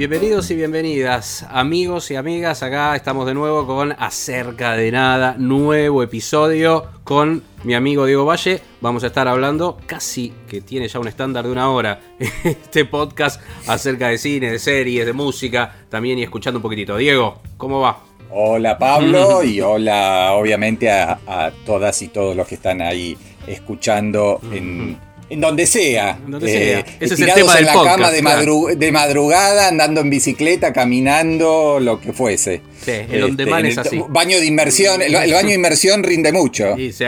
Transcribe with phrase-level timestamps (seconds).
[0.00, 2.62] Bienvenidos y bienvenidas, amigos y amigas.
[2.62, 8.62] Acá estamos de nuevo con Acerca de Nada, nuevo episodio con mi amigo Diego Valle.
[8.80, 13.42] Vamos a estar hablando casi que tiene ya un estándar de una hora este podcast
[13.66, 16.96] acerca de cine, de series, de música, también y escuchando un poquitito.
[16.96, 17.98] Diego, ¿cómo va?
[18.30, 24.40] Hola Pablo y hola obviamente a, a todas y todos los que están ahí escuchando
[24.50, 24.96] en
[25.30, 26.18] en donde sea.
[26.24, 26.78] En donde sea.
[26.80, 28.42] Eh, Ese es el tema en del la podcast, cama de, claro.
[28.42, 32.60] madru- de madrugada, andando en bicicleta, caminando, lo que fuese.
[32.84, 34.02] Sí, el on demand en es así.
[34.08, 36.74] Baño de inmersión, el, el baño de inmersión rinde mucho.
[36.76, 37.04] Sí, sí,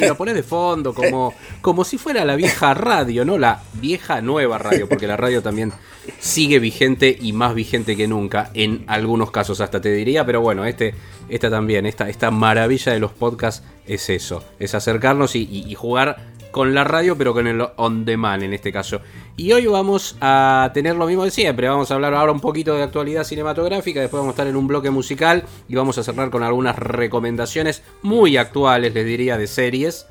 [0.00, 3.36] lo pones de fondo, como, como si fuera la vieja radio, ¿no?
[3.38, 5.72] La vieja nueva radio, porque la radio también
[6.18, 10.64] sigue vigente y más vigente que nunca, en algunos casos hasta te diría, pero bueno,
[10.64, 10.94] este,
[11.28, 15.74] esta también, esta, esta maravilla de los podcasts es eso, es acercarnos y, y- y
[15.74, 16.16] jugar
[16.54, 19.00] con la radio, pero con el on demand en este caso.
[19.36, 21.68] Y hoy vamos a tener lo mismo de siempre.
[21.68, 24.00] Vamos a hablar ahora un poquito de actualidad cinematográfica.
[24.00, 27.82] Después vamos a estar en un bloque musical y vamos a cerrar con algunas recomendaciones
[28.02, 30.06] muy actuales, les diría, de series.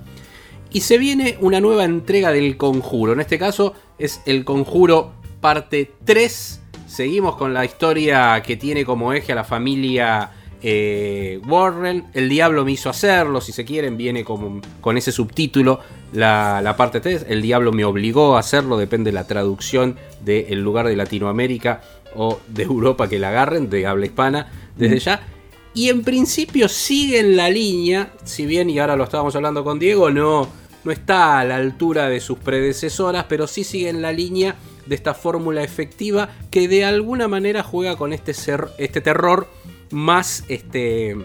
[0.70, 3.14] Y se viene una nueva entrega del Conjuro.
[3.14, 6.62] En este caso es el Conjuro parte 3.
[6.88, 10.30] Seguimos con la historia que tiene como eje a la familia
[10.64, 12.06] eh, Warren.
[12.14, 13.98] El diablo me hizo hacerlo, si se quieren.
[13.98, 15.80] Viene con ese subtítulo
[16.14, 17.26] la, la parte 3.
[17.30, 18.78] El diablo me obligó a hacerlo.
[18.78, 21.82] Depende de la traducción del lugar de Latinoamérica
[22.16, 25.28] o de Europa que la agarren, de habla hispana, desde ya.
[25.74, 29.80] Y en principio sigue en la línea, si bien, y ahora lo estábamos hablando con
[29.80, 30.48] Diego, no,
[30.84, 34.56] no está a la altura de sus predecesoras, pero sí sigue en la línea
[34.86, 39.48] de esta fórmula efectiva que de alguna manera juega con este, ser, este terror
[39.94, 41.16] más, este,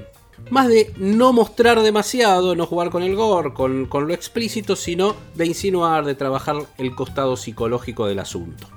[0.50, 5.16] más de no mostrar demasiado, no jugar con el gore, con, con lo explícito, sino
[5.34, 8.68] de insinuar, de trabajar el costado psicológico del asunto.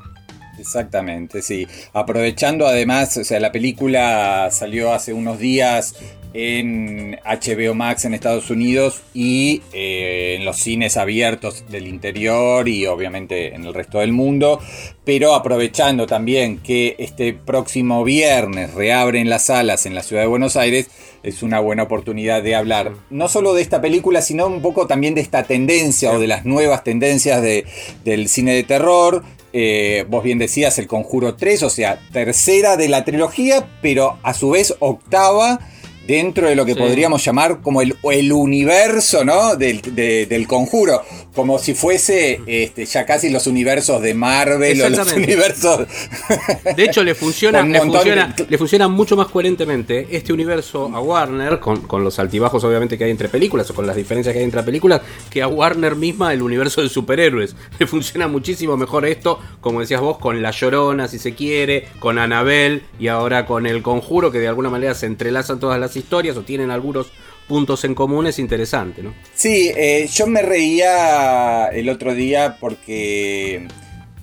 [0.58, 1.68] Exactamente, sí.
[1.94, 5.96] Aprovechando además, o sea, la película salió hace unos días
[6.34, 12.86] en HBO Max en Estados Unidos y eh, en los cines abiertos del interior y
[12.88, 14.60] obviamente en el resto del mundo,
[15.04, 20.56] pero aprovechando también que este próximo viernes reabren las salas en la ciudad de Buenos
[20.56, 20.90] Aires,
[21.24, 25.14] es una buena oportunidad de hablar no solo de esta película, sino un poco también
[25.16, 27.66] de esta tendencia o de las nuevas tendencias de-
[28.04, 29.24] del cine de terror.
[29.54, 34.34] Eh, vos bien decías el Conjuro 3, o sea, tercera de la trilogía, pero a
[34.34, 35.60] su vez octava
[36.08, 36.80] dentro de lo que Sí.
[36.80, 39.56] podríamos llamar como el, el universo ¿no?
[39.56, 41.02] del, de- del conjuro,
[41.36, 45.88] como si fuese este, ya casi los universos de Marvel o los universos...
[46.76, 51.00] De hecho, le funciona, le funciona, de- le funciona mucho más coherentemente este universo a
[51.02, 54.40] Warner, con, con los altibajos obviamente que hay entre películas o con las diferencias que
[54.40, 57.56] hay entre películas, que a Warner misma el universo de superhéroes.
[57.80, 62.18] Le funciona muchísimo mejor esto, como decías vos, con La Llorona, si se quiere, con
[62.20, 66.38] Anabel y ahora con El Conjuro, que de alguna manera se entrelazan todas las historias
[66.38, 67.12] o tienen algunos
[67.48, 69.14] puntos en común, es interesante, ¿no?
[69.34, 73.68] Sí, eh, yo me reía el otro día porque,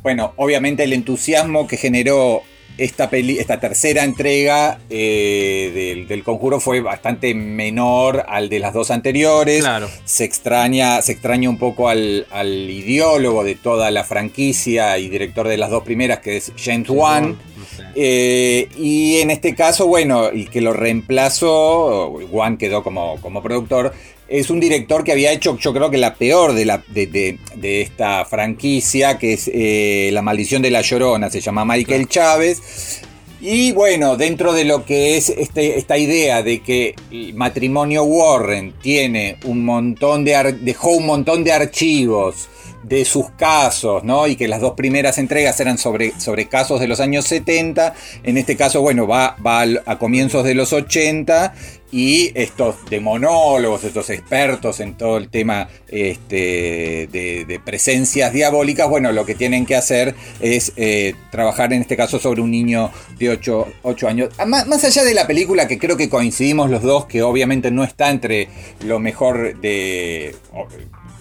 [0.03, 2.43] bueno, obviamente el entusiasmo que generó
[2.79, 8.73] esta, peli, esta tercera entrega eh, del, del conjuro fue bastante menor al de las
[8.73, 9.61] dos anteriores.
[9.61, 9.89] Claro.
[10.05, 15.49] Se extraña, se extraña un poco al, al ideólogo de toda la franquicia y director
[15.49, 17.37] de las dos primeras, que es James Wan.
[17.95, 23.93] Eh, y en este caso, bueno, el que lo reemplazó, Juan quedó como, como productor,
[24.29, 27.39] es un director que había hecho, yo creo que la peor de, la, de, de-
[27.57, 33.01] de esta franquicia, que es eh, La Maldición de la Llorona, se llama Michael Chávez.
[33.41, 38.75] Y bueno, dentro de lo que es este- esta idea de que el matrimonio Warren
[38.83, 42.49] tiene un montón de ar- dejó un montón de archivos
[42.89, 44.27] de sus casos, ¿no?
[44.27, 47.95] Y que las dos primeras entregas eran sobre, sobre casos de los años 70.
[48.23, 51.55] En este caso, bueno, va, va a comienzos de los 80
[51.91, 59.25] y estos demonólogos, estos expertos en todo el tema este, de, presencias diabólicas, bueno, lo
[59.25, 63.67] que tienen que hacer es eh, trabajar en este caso sobre un niño de 8,
[64.07, 64.31] años.
[64.39, 67.85] Ah, más, allá de la película, que creo que coincidimos los dos, que obviamente no
[67.85, 68.49] está entre
[68.85, 70.35] lo mejor de...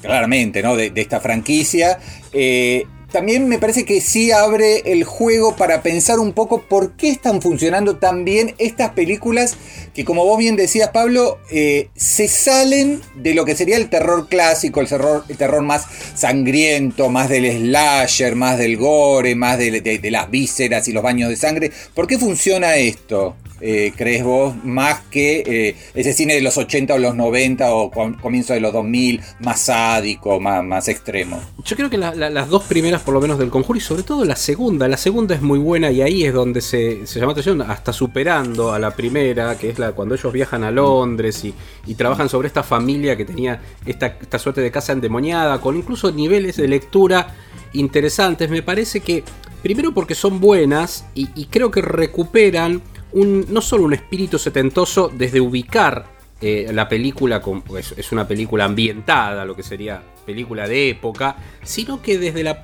[0.01, 0.75] Claramente, ¿no?
[0.75, 1.99] De, esta franquicia.
[2.33, 7.09] Eh, también me parece que sí abre el juego para pensar un poco por qué
[7.09, 9.55] están funcionando tan bien estas películas
[9.93, 14.27] que como vos bien decías Pablo, eh, se salen de lo que sería el terror
[14.27, 15.85] clásico, el terror, el terror más
[16.15, 21.37] sangriento, más del slasher, más del gore, más de las vísceras y los baños de
[21.37, 21.71] sangre.
[21.93, 23.35] ¿Por qué funciona esto?
[23.59, 27.91] Eh, crees vos, más que eh, ese cine de los 80 o los 90 o
[28.21, 31.41] comienzo de los 2000, más sádico, más, más extremo?
[31.63, 34.35] Yo creo que las dos primeras, por lo menos, del conjuro y sobre todo la
[34.35, 34.87] segunda.
[34.87, 38.79] La segunda es muy buena y ahí es donde se, llama atención, hasta superando a
[38.79, 41.53] la primera, que es la cuando ellos viajan a Londres y,
[41.97, 46.57] trabajan sobre esta familia que tenía esta, esta suerte de casa endemoniada, con incluso niveles
[46.57, 47.33] de lectura
[47.73, 48.51] interesantes.
[48.51, 49.23] Me parece que,
[49.63, 52.83] primero porque son buenas y creo que recuperan
[53.13, 56.05] no solo un espíritu setentoso desde ubicar
[56.41, 57.41] eh, la película,
[57.77, 62.61] es, es una película ambientada, lo que sería película de época, sino que desde la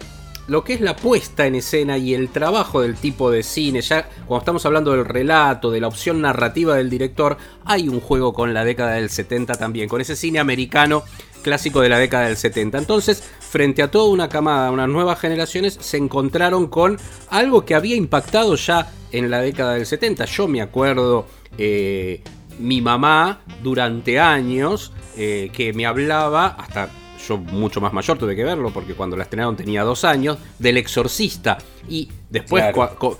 [0.47, 4.09] lo que es la puesta en escena y el trabajo del tipo de cine, ya
[4.25, 8.53] cuando estamos hablando del relato, de la opción narrativa del director, hay un juego con
[8.53, 11.03] la década del 70 también, con ese cine americano
[11.43, 12.79] clásico de la década del 70.
[12.79, 16.97] Entonces, frente a toda una camada, unas nuevas generaciones, se encontraron con
[17.29, 20.25] algo que había impactado ya en la década del 70.
[20.25, 21.27] Yo me acuerdo,
[21.59, 22.23] eh,
[22.57, 26.89] mi mamá durante años, eh, que me hablaba, hasta
[27.27, 30.77] yo mucho más mayor tuve que verlo porque cuando la estrenaron tenía dos años, del
[30.77, 31.57] exorcista.
[31.87, 32.63] Y después,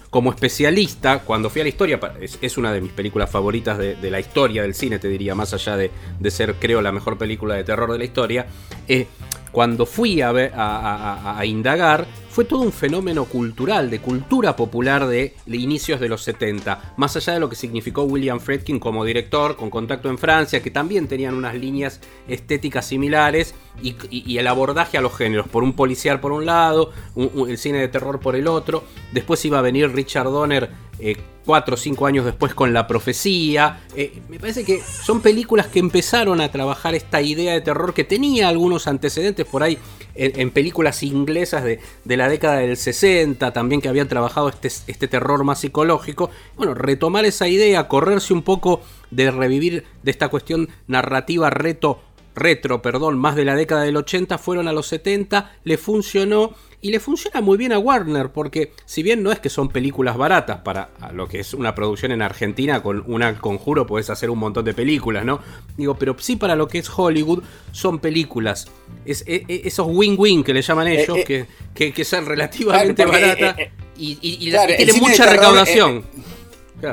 [0.10, 4.20] como especialista, cuando fui a la historia, es, una de mis películas favoritas de, la
[4.20, 7.64] historia del cine, te diría, más allá de, de, ser, creo, la mejor película de
[7.64, 8.46] terror de la historia.
[8.88, 9.08] Eh,
[9.52, 15.36] cuando fui a, ver, a, indagar, fue todo un fenómeno cultural, de cultura popular de,
[15.46, 19.70] inicios de los 70, más allá de lo que significó William Friedkin como director, con
[19.70, 23.54] contacto en Francia, que también tenían unas líneas estéticas similares,
[23.84, 27.88] y, el abordaje a los géneros, por un policial por un lado, el cine de
[27.88, 32.26] terror por el otro, después iba a venir Richard Donner eh, cuatro o cinco años
[32.26, 33.82] después con La Profecía.
[33.96, 38.04] Eh, me parece que son películas que empezaron a trabajar esta idea de terror que
[38.04, 39.78] tenía algunos antecedentes por ahí
[40.16, 45.44] en, películas inglesas de, la década del 60, también que habían trabajado este, este terror
[45.44, 46.30] más psicológico.
[46.56, 48.82] Bueno, retomar esa idea, correrse un poco
[49.12, 52.00] de revivir de esta cuestión narrativa reto
[52.36, 56.92] retro, perdón, más de la década del 80, fueron a los 70, le funcionó y
[56.92, 60.60] le funciona muy bien a Warner porque si bien no es que son películas baratas
[60.60, 64.66] para lo que es una producción en Argentina con una conjuro puedes hacer un montón
[64.66, 65.40] de películas, ¿no?
[65.78, 67.42] Digo, pero sí para lo que es Hollywood
[67.72, 68.68] son películas.
[69.06, 73.06] Es, e, e, esos win-win que le llaman eh, ellos, eh, que, que, son relativamente
[73.06, 76.04] baratas eh, y, y, tienen mucha recaudación.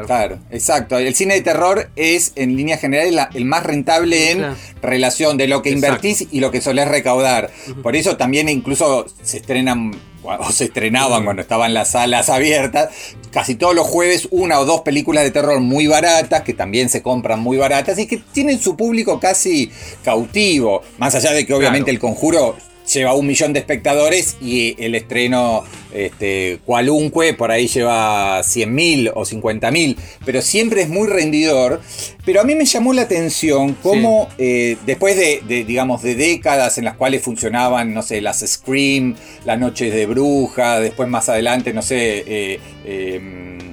[0.07, 0.39] Claro.
[0.51, 0.99] exacto.
[0.99, 4.47] El cine de terror es, en línea general, el más rentable en
[4.83, 7.51] relación de lo que invertís y lo que solés recaudar.
[7.83, 9.93] Por eso también incluso se estrenan
[10.23, 12.91] o se estrenaban cuando estaban las salas abiertas,
[13.31, 17.03] casi todos los jueves una o dos películas de terror muy baratas, que también se
[17.03, 19.71] compran muy baratas y que tienen su público casi
[20.05, 22.57] cautivo, más allá de que obviamente el conjuro
[22.93, 29.25] lleva un millón de espectadores y el estreno este, Cualunque por ahí lleva 100.000 o
[29.25, 31.81] 50.000, pero siempre es muy rendidor.
[32.25, 36.85] Pero a mí me llamó la atención cómo eh, después de, digamos, de décadas en
[36.85, 41.83] las cuales funcionaban, no sé, las Scream, las Noches de Bruja, después más adelante, no
[41.83, 43.70] sé, eh, em,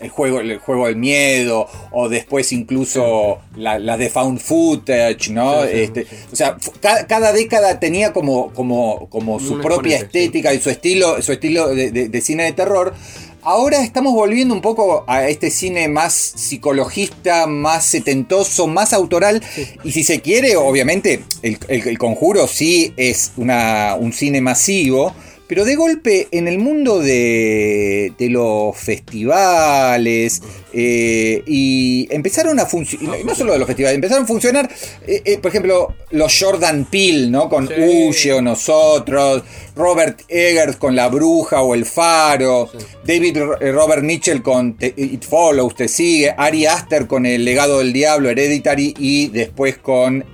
[0.00, 5.64] el juego, el juego del miedo, o después incluso las la de found footage, ¿no?
[5.64, 11.20] Este, o sea, cada, década tenía como, como, como su propia estética y su estilo,
[11.22, 12.94] su estilo de, cine de terror.
[13.42, 19.42] Ahora estamos volviendo un poco a este cine más psicologista, más setentoso, más autoral.
[19.84, 25.14] Y si se quiere, obviamente, el, el conjuro sí es una, un cine masivo.
[25.48, 30.42] Pero de golpe, en el mundo de, los festivales,
[30.74, 34.70] eh, y empezaron a funcionar, no solo de los festivales, empezaron a funcionar,
[35.06, 37.48] eh, eh, por ejemplo, los Jordan Peele, ¿no?
[37.48, 39.42] Con Huye o Nosotros,
[39.74, 42.68] Robert Eggers con La Bruja o El Faro,
[43.06, 43.38] David
[43.72, 48.94] Robert Mitchell con It Follows, Te Sigue, Ari Aster con El Legado del Diablo, Hereditary,
[48.98, 50.26] y después con,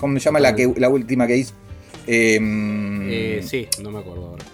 [0.00, 1.59] ¿cómo se llama la, que, la última que hizo?
[2.12, 4.44] Em, Eh, sí, no me acuerdo ahora.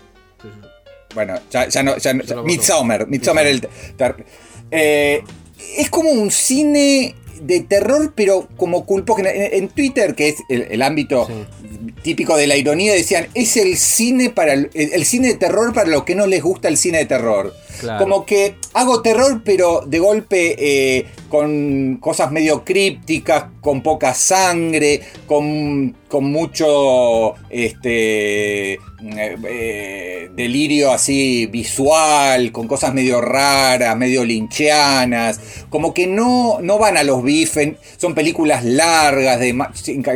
[1.15, 1.97] Bueno, ya, ya no.
[1.97, 3.07] Ya no- lo Midsommar.
[3.09, 3.67] Midsommar el
[4.71, 5.23] eh,
[5.79, 9.19] es como un cine de terror, pero como culpo.
[9.19, 11.27] En, en Twitter, que es el, el ámbito
[12.03, 15.89] típico de la ironía, decían: es el cine para el, el cine de terror para
[15.89, 17.55] los que no les gusta el cine de terror.
[17.99, 25.01] Como que hago terror, pero de golpe eh, con cosas medio crípticas, con poca sangre,
[25.27, 28.79] con, con mucho este, eh,
[29.49, 35.41] eh, delirio así visual, con cosas medio raras, medio linchianas.
[35.69, 37.77] Como que no, no van a los bifen.
[37.97, 39.55] Son películas largas, de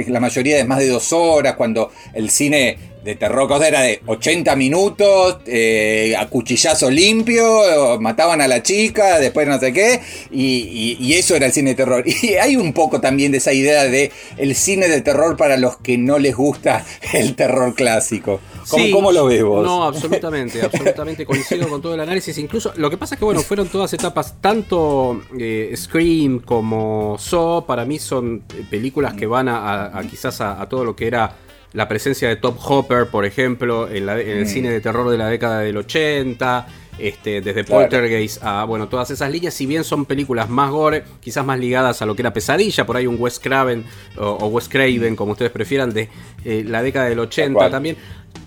[0.09, 4.01] la mayoría de más de dos horas, cuando el cine de terror cosa era de
[4.07, 10.01] 80 minutos, eh, a cuchillazo limpio, mataban a la chica, después no sé qué,
[10.31, 12.05] y, y- y eso era el cine de terror.
[12.23, 15.77] Y hay un poco también de esa idea de el cine de terror para los
[15.79, 18.41] que no les gusta el terror clásico.
[18.69, 19.65] ¿Cómo, Sí, cómo lo ves vos?
[19.65, 22.37] No, absolutamente, absolutamente coincido con todo el análisis.
[22.39, 27.65] Incluso lo que pasa es que, bueno, fueron todas etapas, tanto eh, Scream como Saw,
[27.67, 30.95] para mí son eh, películas que van a, a- a quizás a, a todo lo
[30.95, 31.35] que era
[31.73, 34.49] la presencia de Top Hopper, por ejemplo, en, la- en el Mm.
[34.49, 36.67] cine de terror de la década del 80.
[36.99, 37.83] Este, desde Claro.
[37.89, 42.03] Poltergeist a bueno, todas esas líneas, si bien son películas más gore, quizás más ligadas
[42.03, 43.85] a lo que era pesadilla, por ahí un Wes Craven
[44.19, 46.11] o, o Wes Craven, como ustedes prefieran, de
[46.45, 47.71] eh, la década del 80 cual.
[47.71, 47.97] también.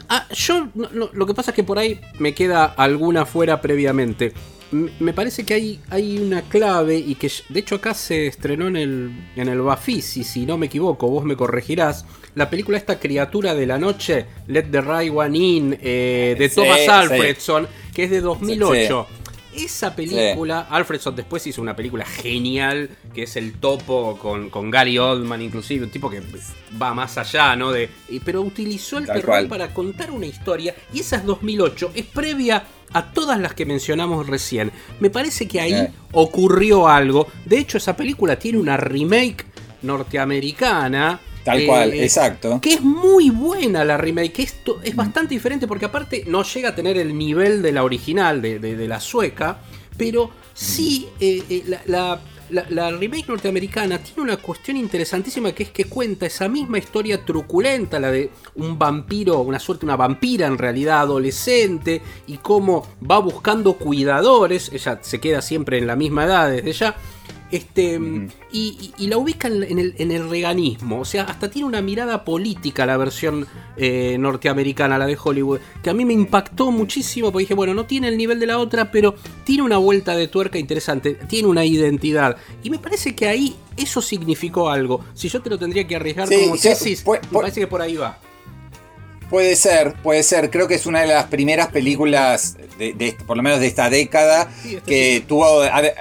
[0.08, 3.60] Ah, yo no- no, lo que pasa es que por ahí me queda alguna fuera
[3.60, 4.34] previamente.
[5.00, 8.75] Me parece que hay, hay una clave y que de hecho acá se estrenó en
[8.75, 12.06] el, en el Bafisi, si no me equivoco, vos me corregirás.
[12.36, 16.56] La película esta criatura de la noche, Let the Right One In, eh, de Sí,
[16.56, 16.90] Thomas sí.
[16.90, 19.08] Alfredson, que es de 2008.
[19.10, 19.24] Sí.
[19.66, 24.98] Esa película, Alfredson después hizo una película genial, que es El Topo con, con Gary
[24.98, 26.24] Oldman inclusive, un tipo que
[26.82, 27.72] va más allá, ¿no?
[27.72, 27.88] De,
[28.25, 32.63] pero utilizó el terror para contar una historia y esa es 2008, es previa
[32.94, 34.72] a todas las que mencionamos recién.
[35.00, 37.28] Me parece que ahí ocurrió algo.
[37.46, 39.46] De hecho, esa película tiene una remake
[39.82, 41.20] norteamericana.
[41.44, 42.60] Tal eh, cual, exacto.
[42.62, 44.32] Que es muy buena la remake.
[44.34, 47.84] que Esto es bastante diferente porque aparte no llega a tener el nivel de la
[47.84, 49.60] original, de, de- de la sueca.
[49.98, 55.64] Pero sí, eh, eh, la, la- la- la remake norteamericana tiene una cuestión interesantísima que
[55.64, 60.48] es que cuenta esa misma historia truculenta, la de un vampiro, una suerte, una vampira
[60.48, 64.70] en realidad adolescente, y cómo va buscando cuidadores.
[64.74, 66.96] Ella se queda siempre en la misma edad desde ya.
[67.53, 68.00] Este,
[68.51, 68.60] y,
[68.98, 71.00] y- y la ubica en, en el, en el reganismo.
[71.00, 73.45] O sea, hasta tiene una mirada política la versión
[73.77, 77.86] eh, norteamericana, la de Hollywood, que a mí me impactó muchísimo porque dije, bueno, no
[77.86, 81.63] tiene el nivel de la otra, pero tiene una vuelta de tuerca interesante, tiene una
[81.63, 82.38] identidad.
[82.63, 85.05] Y me parece que ahí eso significó algo.
[85.13, 87.67] Si yo te lo tendría que arriesgar Sí, como sí, tesis, pu- me parece que
[87.67, 88.17] por ahí va.
[89.29, 90.50] Puede ser, puede ser.
[90.51, 93.89] Creo que es una de las primeras películas, de, de- por lo menos de esta
[93.89, 95.93] década, Sí, este que tuvo, a ver,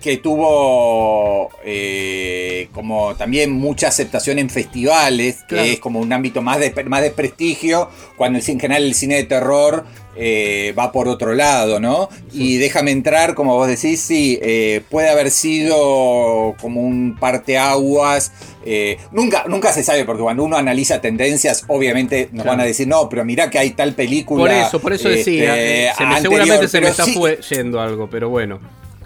[0.00, 6.58] que tuvo eh, como también mucha aceptación en festivales, que es como un ámbito más
[6.60, 9.84] de, más de prestigio, cuando el, en general el cine de terror
[10.20, 12.08] eh, va por otro lado, ¿no?
[12.32, 18.32] Y déjame entrar, como vos decís, sí, eh, puede haber sido como un parteaguas.
[18.64, 22.48] eh, nunca, nunca se sabe, porque cuando uno analiza tendencias, obviamente nos Claro.
[22.50, 24.42] van a decir, no, pero mirá que hay tal película.
[24.42, 25.54] Por eso, por eso decía.
[25.56, 27.18] este, eh, se me- anterior", seguramente se me está sí-
[27.54, 28.58] yendo algo, pero bueno.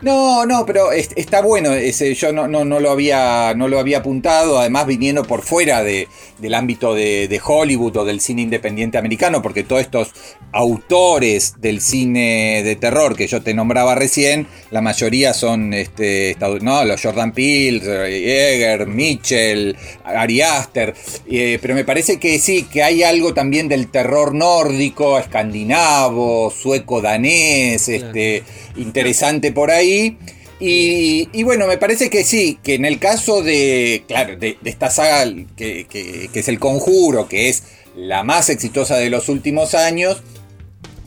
[0.02, 3.78] No, no, pero es- está bueno ese, yo no, no, no lo había, no lo
[3.78, 8.42] había apuntado, además viniendo por fuera de, del ámbito de, de Hollywood o del cine
[8.42, 10.10] independiente americano, porque todos estos
[10.52, 16.84] autores del cine de terror que yo te nombraba recién, la mayoría son este, no,
[16.84, 20.94] los Jordan Peele, Yeager, Mitchell, Ari Aster,
[21.30, 27.88] eh, pero me parece que sí, que hay algo también del terror nórdico, escandinavo, sueco-danés,
[27.88, 28.42] este,
[28.76, 29.91] interesante por ahí.
[30.60, 34.70] Y, y bueno, me parece que sí, que en el caso de, claro, de, de
[34.70, 35.24] esta saga
[35.56, 37.64] que, que- que es El Conjuro, que es
[37.96, 40.22] la más exitosa de los últimos años,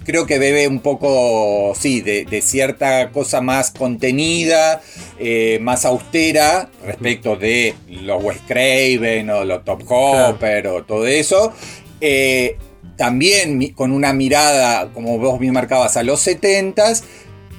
[0.03, 4.81] creo que bebe un poco, sí, de, de cierta cosa más contenida,
[5.19, 11.53] eh, más austera respecto de los Wes Craven o los Top Hopper o todo eso.
[12.01, 12.57] Eh,
[12.97, 17.03] también con una mirada, como vos bien marcabas, a los 70s.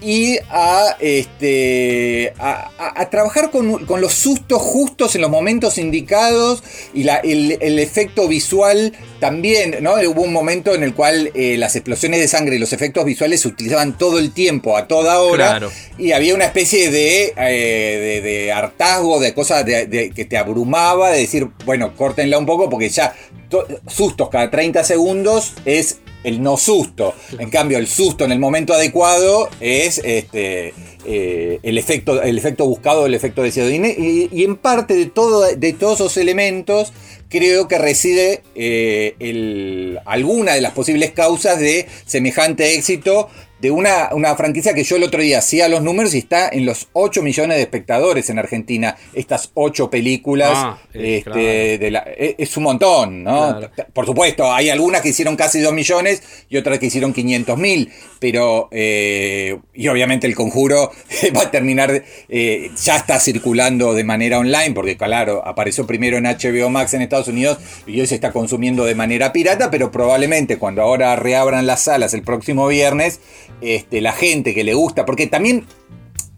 [0.01, 6.63] Y a, este, a, trabajar con, los sustos justos en los momentos indicados
[6.93, 9.95] y la, el, efecto visual también, ¿no?
[9.95, 13.41] Hubo un momento en el cual eh, las explosiones de sangre y los efectos visuales
[13.41, 15.61] se utilizaban todo el tiempo, a toda hora,
[15.99, 21.49] y había una especie de, eh, de, hartazgo, de cosas que te abrumaba, de decir,
[21.65, 23.15] bueno, córtenla un poco porque ya
[23.89, 27.15] sustos cada 30 segundos es el no susto.
[27.39, 30.75] En cambio, el susto en el momento adecuado es este,
[31.07, 33.71] eh, el, efecto, el efecto buscado, el efecto deseado.
[33.71, 36.93] Y, y en parte de, todo, de todos esos elementos
[37.29, 43.29] creo que reside eh, alguna de las posibles causas de semejante éxito
[43.67, 46.65] de una, una, franquicia que yo el otro día hacía los números y está en
[46.65, 48.97] los 8 millones de espectadores en Argentina.
[49.13, 50.53] Estas 8 películas.
[50.55, 53.59] Ah, este, de la, e, es, un montón, ¿no?
[53.93, 57.93] Por supuesto, hay algunas que hicieron casi 2 millones y otras que hicieron 500 mil.
[58.29, 60.91] Pero, eh, y obviamente el conjuro
[61.37, 66.25] va a terminar, eh, ya está circulando de manera online, porque claro, apareció primero en
[66.25, 70.59] HBO Max en Estados Unidos y hoy se está consumiendo de manera pirata, pero probablemente
[70.59, 73.21] cuando ahora reabran las salas el próximo viernes,
[73.61, 75.65] este, la gente que le gusta, porque también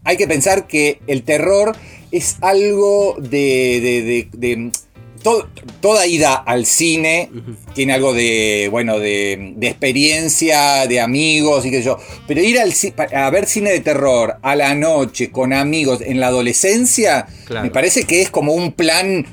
[0.03, 1.75] hay que pensar que el terror
[2.11, 4.71] es algo de, de,
[5.19, 7.29] toda ida al cine
[7.73, 11.97] tiene algo de, bueno, de, experiencia, de amigos y qué sé yo.
[12.27, 12.73] Pero ir al,
[13.15, 18.05] a ver cine de terror a la noche con amigos en la adolescencia, me parece
[18.05, 19.25] que es como un plan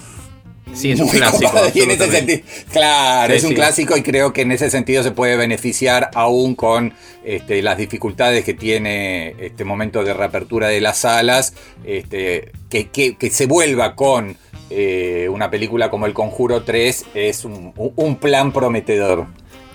[0.75, 1.53] Sí, es un clásico.
[2.73, 6.93] claro, es un clásico y creo que en ese sentido se puede beneficiar aún con
[7.25, 13.47] este, las dificultades que tiene este momento de reapertura de las salas, este, que, se
[13.47, 14.37] vuelva con
[14.71, 19.27] eh, una película como El Conjuro 3 es un plan prometedor.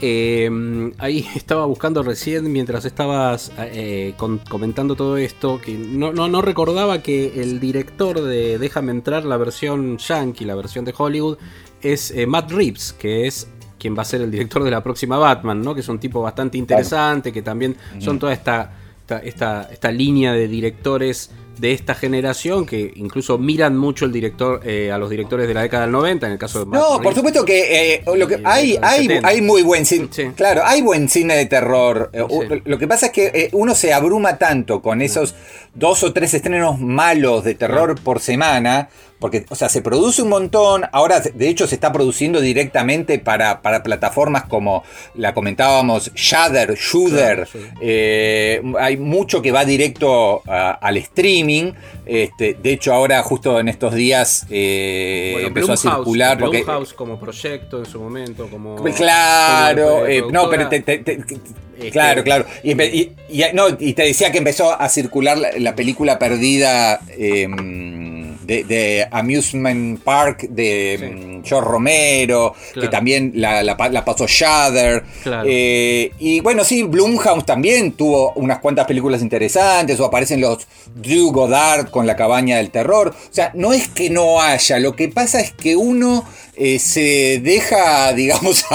[0.03, 7.03] Em, ahí estaba buscando recién mientras estabas eh, comentando todo esto que no, no, recordaba
[7.03, 11.38] que el director de Déjame entrar, la versión yankee, la versión de Hollywood,
[11.81, 15.17] es eh, Matt Reeves, que es quien va a ser el director de la próxima
[15.17, 15.74] Batman, ¿no?
[15.74, 18.74] Que es un tipo bastante interesante, que también son toda esta,
[19.24, 24.91] esta, esta línea de directores de esta generación que incluso miran mucho el director eh,
[24.91, 27.46] a los directores de la década del 90 en el caso de no por supuesto
[27.46, 31.36] que, eh, lo que eh, hay hay, hay muy buen cine claro hay buen cine
[31.36, 32.12] de terror.
[32.65, 35.36] Lo que pasa es que uno se abruma tanto con esos
[35.74, 38.89] dos o tres estrenos malos de terror por semana
[39.21, 40.83] porque, o sea, se produce un montón.
[40.91, 47.47] Ahora, de hecho, se está produciendo directamente para, para plataformas como la comentábamos, Shudder, Shudder.
[47.79, 51.73] Eh, hay mucho que va directo al streaming.
[52.03, 56.39] Este, de hecho, ahora, justo en estos días, eh, empezó a circular.
[56.39, 58.49] Porque, como proyecto en su momento.
[58.49, 61.23] Como, claro, eh, no, pero este,
[61.91, 62.45] Claro, claro.
[62.63, 62.75] Y,
[63.53, 66.99] no, y, te decía que empezó a circular la, película perdida
[68.47, 75.04] em, de, Amusement Park de mm, George Romero, que también la, pasó Shudder.
[75.45, 81.32] Eh, y bueno, sí, Blumhouse también tuvo unas cuantas películas interesantes, o aparecen los Drew
[81.32, 83.10] Goddard con la cabaña del terror.
[83.10, 86.25] O sea, no es que no haya, lo que pasa es que uno
[86.63, 88.65] eh, se deja, digamos,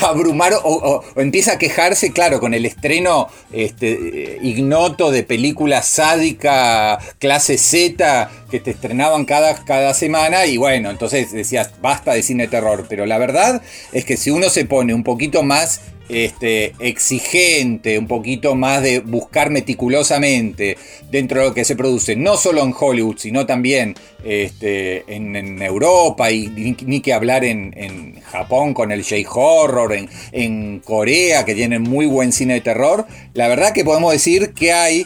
[0.00, 7.58] abrumar o, empieza a quejarse, claro, con el estreno este, ignoto de película sádica clase
[7.58, 12.86] Z que te estrenaban cada, cada semana y bueno, entonces decías, basta de cine terror,
[12.88, 13.60] pero la verdad
[13.92, 19.00] es que si uno se pone un poquito más este, exigente, un poquito más de
[19.00, 20.76] buscar meticulosamente
[21.10, 26.30] dentro de lo que se produce, no solo en Hollywood, sino también este, en, Europa
[26.30, 32.06] y ni, que hablar en, Japón con el J-Horror, en, en Corea que tienen muy
[32.06, 35.04] buen cine de terror, la verdad que podemos decir que hay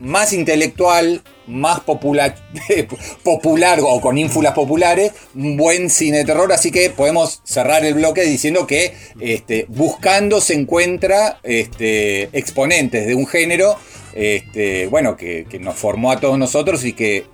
[0.00, 2.36] más intelectual, más popular,
[3.22, 7.94] popular o con ínfulas populares, un buen cine de terror, así que podemos cerrar el
[7.94, 13.76] bloque diciendo que este, buscando se encuentra este, exponentes de un género
[14.14, 17.26] este, bueno, que, nos formó a todos nosotros y que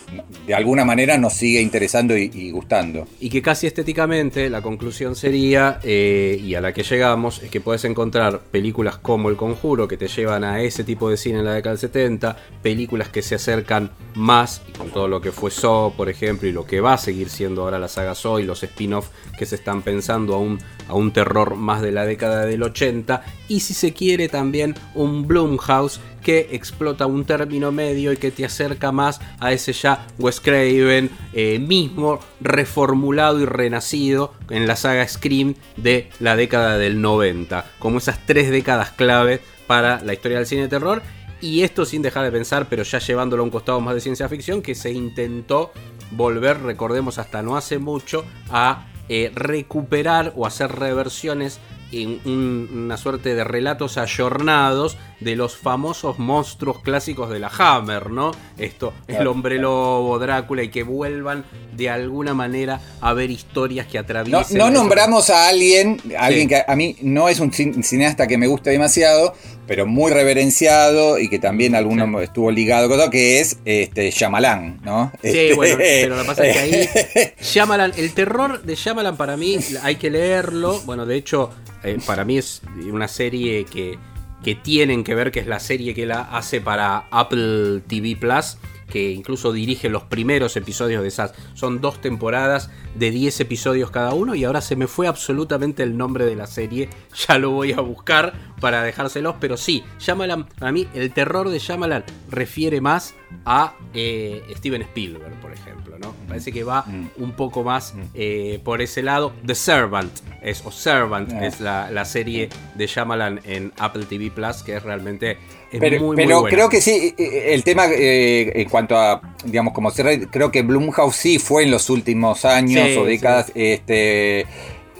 [0.46, 3.06] de alguna manera nos sigue interesando y, gustando.
[3.20, 7.60] Y que casi estéticamente la conclusión sería, eh, y a la que llegamos, es que
[7.60, 11.44] puedes encontrar películas como El Conjuro que te llevan a ese tipo de cine en
[11.44, 15.94] la década del 70, películas que se acercan más, con todo lo que fue Saw,
[15.96, 18.62] por ejemplo, y lo que va a seguir siendo ahora la saga Saw y los
[18.62, 19.08] spin-off
[19.38, 20.58] que se están pensando a un,
[20.88, 25.26] a un terror más de la década del 80, y si se quiere también un
[25.26, 30.40] Blumhouse que explota un término medio y que te acerca más a ese ya Wes
[30.40, 37.64] Craven eh, mismo reformulado y renacido en la saga Scream de la década del 90,
[37.78, 41.02] como esas tres décadas clave para la historia del cine de terror.
[41.40, 44.28] Y esto sin dejar de pensar, pero ya llevándolo a un costado más de ciencia
[44.28, 45.72] ficción, que se intentó
[46.10, 51.60] volver, recordemos hasta no hace mucho, a eh, recuperar o hacer reversiones
[51.92, 58.10] en un- una suerte de relatos ayornados de los famosos monstruos clásicos de la Hammer,
[58.10, 58.32] ¿no?
[58.58, 61.44] Esto, el hombre lobo, Drácula, y que vuelvan
[61.76, 64.58] de alguna manera a ver historias que atraviesen.
[64.58, 66.48] no nombramos a alguien, a alguien Sí.
[66.48, 69.34] que a mí no es un cin- cineasta que me guste demasiado,
[69.66, 72.24] pero muy reverenciado y que también alguno Sí.
[72.24, 75.11] estuvo ligado con todo, que es este Shyamalan, ¿no?
[75.22, 79.16] Sí, Este, bueno, pero lo que pasa es que ahí Shyamalan, el terror de Shyamalan
[79.16, 80.81] para mí hay que leerlo.
[80.85, 81.50] Bueno, de hecho,
[81.83, 83.98] eh, para mí es una serie que,
[84.44, 88.59] que tienen que ver, que es la serie que él hace para Apple TV Plus,
[88.88, 91.34] que incluso dirige los primeros episodios de esas.
[91.54, 95.96] Son dos temporadas de 10 episodios cada uno y ahora se me fue absolutamente el
[95.96, 96.88] nombre de la serie.
[97.28, 101.58] Ya lo voy a buscar para dejárselos, pero sí, Shyamalan, para mí el terror de
[101.58, 106.14] Shyamalan refiere más a eh, Steven Spielberg, por ejemplo, ¿no?
[106.28, 107.08] Parece que va Mm.
[107.22, 109.32] un poco más eh, por ese lado.
[109.46, 111.46] The Servant es, o Servant Ah.
[111.46, 115.38] es la, la serie de Shyamalan en Apple TV Plus, que es realmente
[115.72, 116.54] es Pero, muy, muy pero buena.
[116.56, 120.62] creo que sí, eh, el tema eh, en cuanto a, digamos, como cerrar, creo que
[120.62, 124.46] Blumhouse sí fue en los últimos años Sí, o décadas, este,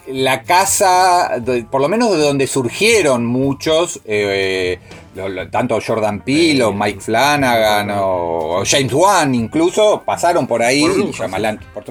[0.09, 4.79] la casa, por lo menos de donde surgieron muchos, eh,
[5.51, 10.99] tanto Jordan Peele o Mike Flanagan o, o James Wan incluso, pasaron por ahí, Por
[10.99, 11.13] y
[11.73, 11.85] por-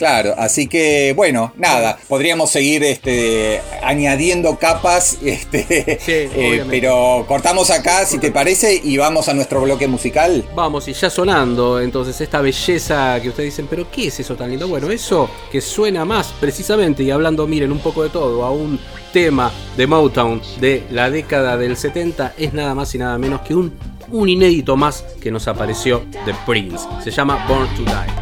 [0.00, 7.70] Claro, así que bueno, nada, podríamos seguir este, añadiendo capas, este, Sí, eh, pero cortamos
[7.70, 10.42] acá, si te parece, y vamos a nuestro bloque musical.
[10.54, 14.48] Vamos, y ya sonando, entonces esta belleza que ustedes dicen, pero ¿qué es eso tan
[14.48, 14.68] lindo?
[14.68, 18.80] Bueno, eso que suena más precisamente, y hablando, miren, un poco de todo, a un
[19.12, 23.54] tema de Motown de la década del 70, es nada más y nada menos que
[23.54, 26.88] un, un inédito más que nos apareció de Prince.
[27.04, 28.19] Se llama Born to Die.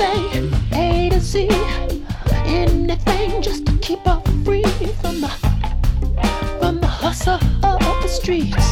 [0.00, 1.48] Everything, A to Z,
[2.44, 4.62] anything just to keep her free
[5.00, 5.28] from the
[6.58, 8.66] from the hustle of the streets.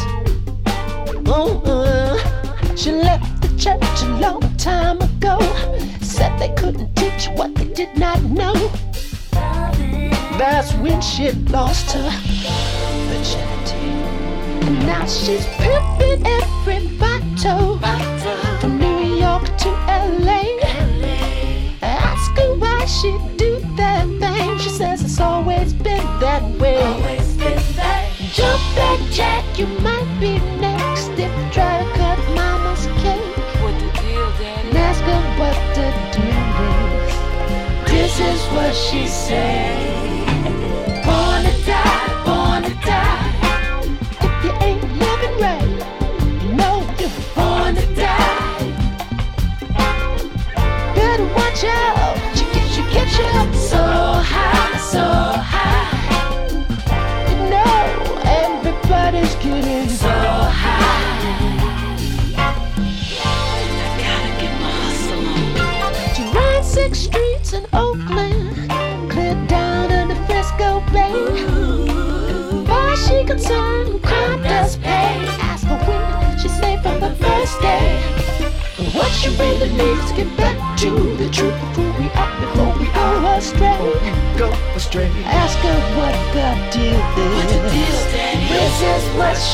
[1.27, 5.39] Oh, uh, she left the church a long time ago.
[6.01, 8.53] Said they couldn't teach what they did not know.
[10.37, 12.09] That's when she lost her
[13.07, 13.87] virginity.
[14.67, 18.54] And now she's pimping every bottle from
[23.01, 24.57] she do that thing.
[24.59, 26.81] She says it's always been that way.
[26.81, 28.11] Always been that.
[28.31, 33.37] Jump back, Jack, you might be next if you try to cut mama's cake.
[33.61, 34.69] What the deal, Daddy?
[34.69, 37.13] And ask her what the deal is.
[37.91, 40.25] This is what she said.
[41.05, 43.31] Born to die, born to die.
[44.25, 45.71] If you ain't living right,
[46.43, 48.55] you know you're born to die.
[50.95, 51.94] Better watch out.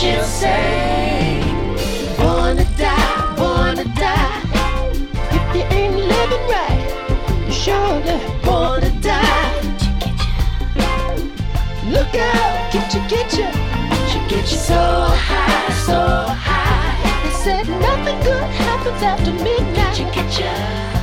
[0.02, 1.40] She'll say.
[2.18, 4.42] Born to die, born to die.
[5.38, 6.82] If you ain't living right,
[7.44, 9.62] you're surely born to die.
[11.96, 13.50] Look out, get you, get you.
[14.10, 14.82] She get you so
[15.30, 16.00] high, so
[16.48, 16.98] high.
[17.24, 19.96] They said nothing good happens after midnight.
[19.96, 21.01] She get you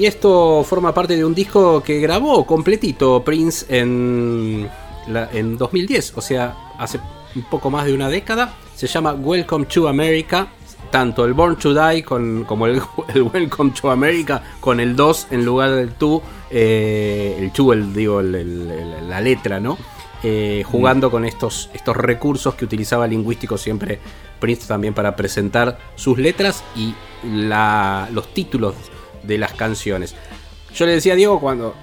[0.00, 4.68] y esto forma parte de un disco que grabó completito Prince en,
[5.08, 6.98] la- en 2010, o sea, hace
[7.36, 8.54] un poco más de una década.
[8.74, 10.48] se llama Welcome to America.
[10.90, 12.80] Tanto el Born to Die con, como el,
[13.14, 16.22] el Welcome to America con el 2 en lugar del 2.
[16.50, 19.76] eh, el 2, el, digo, el- la letra, ¿no?
[20.22, 23.98] Eh, jugando con estos, estos recursos que utilizaba lingüístico siempre
[24.40, 28.74] Prince también para presentar sus letras y la- los títulos
[29.22, 30.14] de las canciones.
[30.74, 31.74] Yo le decía a Diego cuando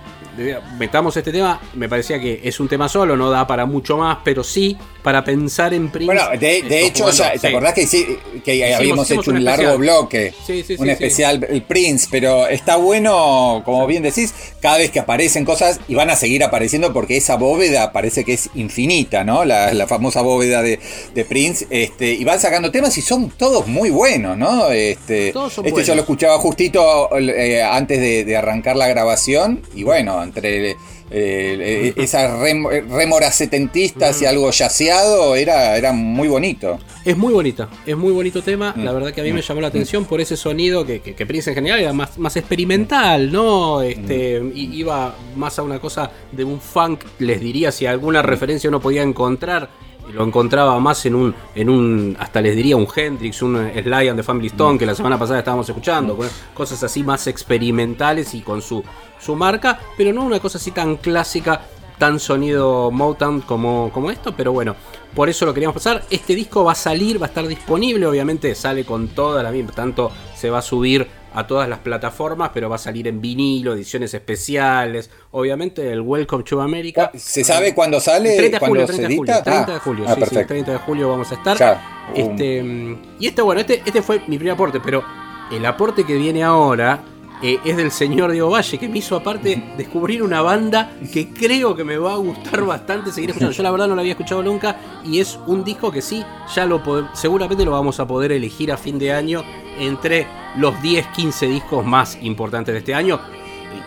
[0.77, 4.19] metamos este tema, me parecía que es un tema solo, no da para mucho más,
[4.23, 6.05] pero sí para pensar en Prince.
[6.13, 7.47] Bueno, de, de hecho, jugando- ya, ¿te sí.
[7.47, 9.77] acordás que, sí- que habíamos hicimos hecho un largo especial.
[9.77, 10.33] bloque?
[10.45, 14.91] Sí, sí, sí, un especial, el Prince, pero está bueno, como bien decís, cada vez
[14.91, 19.23] que aparecen cosas y van a seguir apareciendo porque esa bóveda parece que es infinita,
[19.23, 19.45] ¿no?
[19.45, 20.79] La, la famosa bóveda de,
[21.13, 24.69] de Prince, este, y van sacando temas y son todos muy buenos, ¿no?
[24.71, 25.87] Este, Todos son este buenos.
[25.87, 30.71] yo lo escuchaba justito eh, antes de, de arrancar la grabación y bueno, entre...
[30.71, 30.75] eh,
[31.11, 34.27] eh, esas rem- rémoras setentistas y Mm.
[34.27, 36.77] algo yaceado era, era muy bonito.
[37.05, 38.73] Es muy bonita, es muy bonito tema.
[38.75, 38.83] Mm.
[38.83, 41.25] La verdad que a mí me llamó la atención por ese sonido que, que, que
[41.25, 43.81] Prince en general era más, más experimental, ¿no?
[43.81, 44.51] Este, Mm.
[44.55, 49.01] Iba más a una cosa de un funk, les diría, si alguna referencia uno podía
[49.03, 49.69] encontrar.
[50.13, 54.17] Lo encontraba más en un, en un, hasta les diría un Hendrix, un Sly and
[54.17, 58.41] the Family Stone, que la semana pasada estábamos escuchando, con cosas así más experimentales y
[58.41, 58.83] con su,
[59.19, 61.61] su marca, pero no una cosa así tan clásica
[61.97, 64.75] tan sonido Motown como, como esto, pero bueno,
[65.15, 66.03] por eso lo queríamos pasar.
[66.09, 69.71] Este disco va a salir, va a estar disponible, obviamente sale con toda la misma,
[69.71, 73.73] tanto se va a subir a todas las plataformas, pero va a salir en vinilo,
[73.73, 77.11] ediciones especiales, obviamente el Welcome to America.
[77.15, 78.35] ¿Se sabe cuándo sale?
[78.35, 79.43] 30 de ¿Cuándo julio, se 30 de julio, edita?
[79.43, 80.47] 30 de Ah, julio, ah, sí, sí, perfecto.
[80.47, 81.57] 30 de julio vamos a estar.
[81.57, 85.03] Ya, um, Este, mm, y este, bueno, este, este fue mi primer aporte, pero
[85.51, 87.03] el aporte que viene ahora
[87.41, 91.75] eh, es del señor Diego Valle, que me hizo aparte descubrir una banda que creo
[91.75, 93.53] que me va a gustar bastante seguir escuchando.
[93.53, 96.23] Yo la verdad no la había escuchado nunca y es un disco que sí,
[96.55, 96.81] ya lo
[97.13, 99.43] seguramente lo vamos a poder elegir a fin de año
[99.79, 100.25] entre
[100.57, 103.19] los 10, 15 discos más importantes de este año.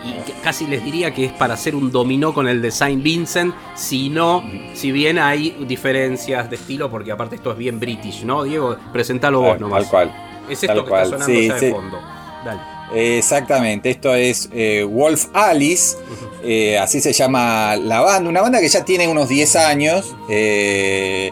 [0.05, 3.53] Y casi les diría que es para hacer un dominó con el de Saint Vincent,
[3.75, 8.43] si no, si bien hay diferencias de estilo, porque aparte esto es bien british, ¿no?
[8.43, 9.83] Diego, presentalo vos nomás.
[9.83, 10.11] Tal cual.
[10.49, 11.99] Es esto Tal que cual, está sonando sí, de fondo.
[12.45, 12.80] Dale.
[12.93, 15.95] Exactamente, esto es eh, Wolf Alice,
[16.43, 21.31] eh, así se llama la banda, una banda que ya tiene unos 10 años, eh,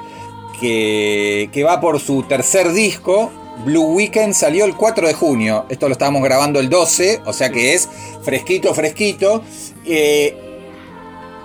[0.60, 3.32] que, va por su tercer disco.
[3.66, 7.50] Blue Weekend salió el 4 de junio, esto lo estábamos grabando el 12, o sea
[7.50, 7.90] que es
[8.24, 9.44] fresquito, fresquito.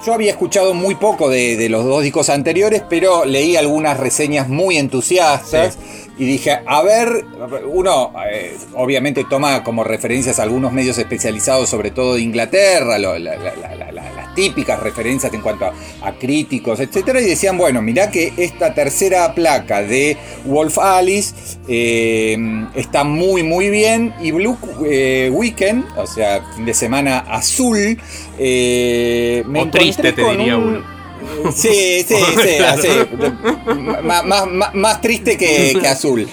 [0.07, 4.49] Yo había escuchado muy poco de, de los dos discos anteriores, pero leí algunas reseñas
[4.49, 5.79] muy entusiastas
[6.17, 7.25] y dije, a ver,
[7.67, 13.37] uno eh, obviamente toma como referencias algunos medios especializados, sobre todo de Inglaterra, lo- la-
[13.37, 15.73] la- la- la- la- las típicas referencias en cuanto a,
[16.03, 21.35] a críticos, etcétera, y decían, bueno, mirá que esta tercera placa de Wolf Alice
[21.69, 22.37] eh,
[22.75, 27.99] está muy, muy bien, y Blue eh, Weekend, o sea, fin de semana azul,
[28.39, 30.94] eh, me O triste, te diría un- uno.
[31.55, 32.89] Sí, sí, sí, así.
[34.03, 36.27] Más, más- más- triste que, que azul.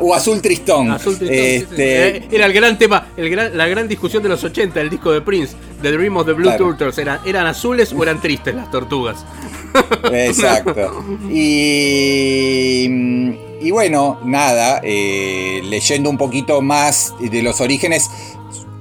[0.00, 0.90] O, azul tristón.
[0.90, 1.72] Azul Tristón, sí, sí, sí.
[1.72, 4.88] Este, Eh, Era el gran tema, el gran- la gran discusión de los 80, el
[4.88, 6.68] disco de Prince, The Dream of the Blue Claro.
[6.68, 6.96] Turtles.
[6.96, 9.26] ¿Eran, ¿Eran azules o eran tristes las tortugas?
[10.12, 11.04] Exacto.
[11.30, 12.84] Y,
[13.60, 18.10] y bueno, nada, eh, leyendo un poquito más de los orígenes,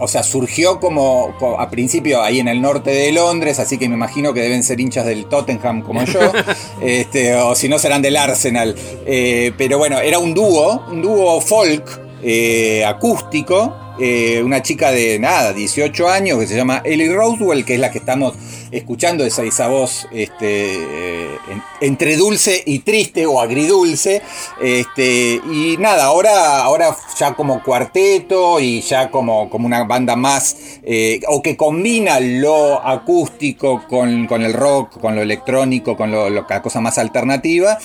[0.04, 3.88] o sea, surgió como, co- a principio ahí en el norte de Londres, así que
[3.90, 6.20] me imagino que deben ser hinchas del Tottenham como yo,
[6.82, 8.76] este, o si no serán del Arsenal.
[9.06, 13.76] Eh, pero bueno, era un dúo, un dúo folk eh, acústico.
[14.00, 17.92] Eh, una chica de nada, 18 años, que se llama Ellie Roswell, que es la
[17.92, 18.34] que estamos
[18.72, 24.22] escuchando, esa, esa voz este, eh, en- entre dulce y triste o agridulce.
[24.62, 30.56] Este, y nada, ahora, ahora ya como cuarteto y ya como, como una banda más,
[30.84, 36.30] eh, o que combina lo acústico con, con el rock, con lo electrónico, con lo,
[36.30, 37.78] lo- la cosa más alternativa.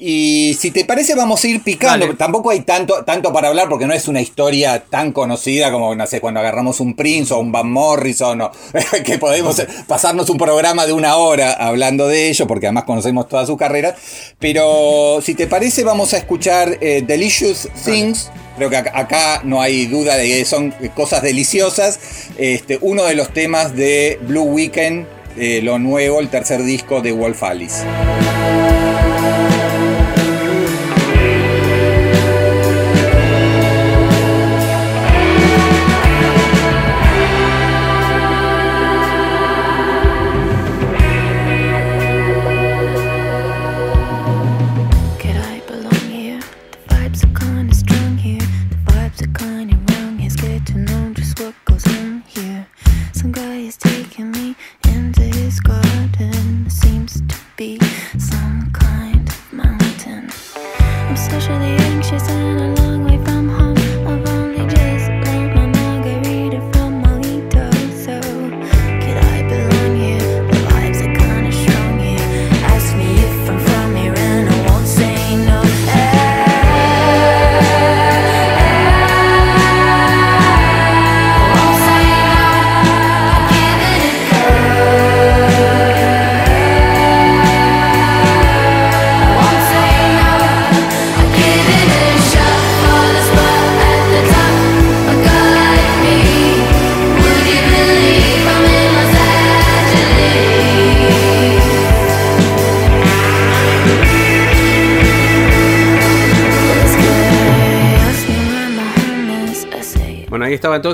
[0.00, 2.06] Y si te parece, vamos a ir picando.
[2.16, 6.06] Tampoco hay tanto, tanto para hablar porque no es una historia tan conocida como, no
[6.06, 8.52] sé, cuando agarramos un Prince o un Van Morrison, o,
[9.04, 13.46] que podemos pasarnos un programa de una hora hablando de ello, porque además conocemos toda
[13.46, 13.96] su carrera.
[14.38, 18.30] Pero si te parece, vamos a escuchar eh, Delicious Things.
[18.56, 22.00] Creo que acá, no hay duda de que son cosas deliciosas.
[22.38, 25.06] Este, uno de los temas de Blue Weekend,
[25.36, 27.84] eh, lo nuevo, el tercer disco de Wolf Alice.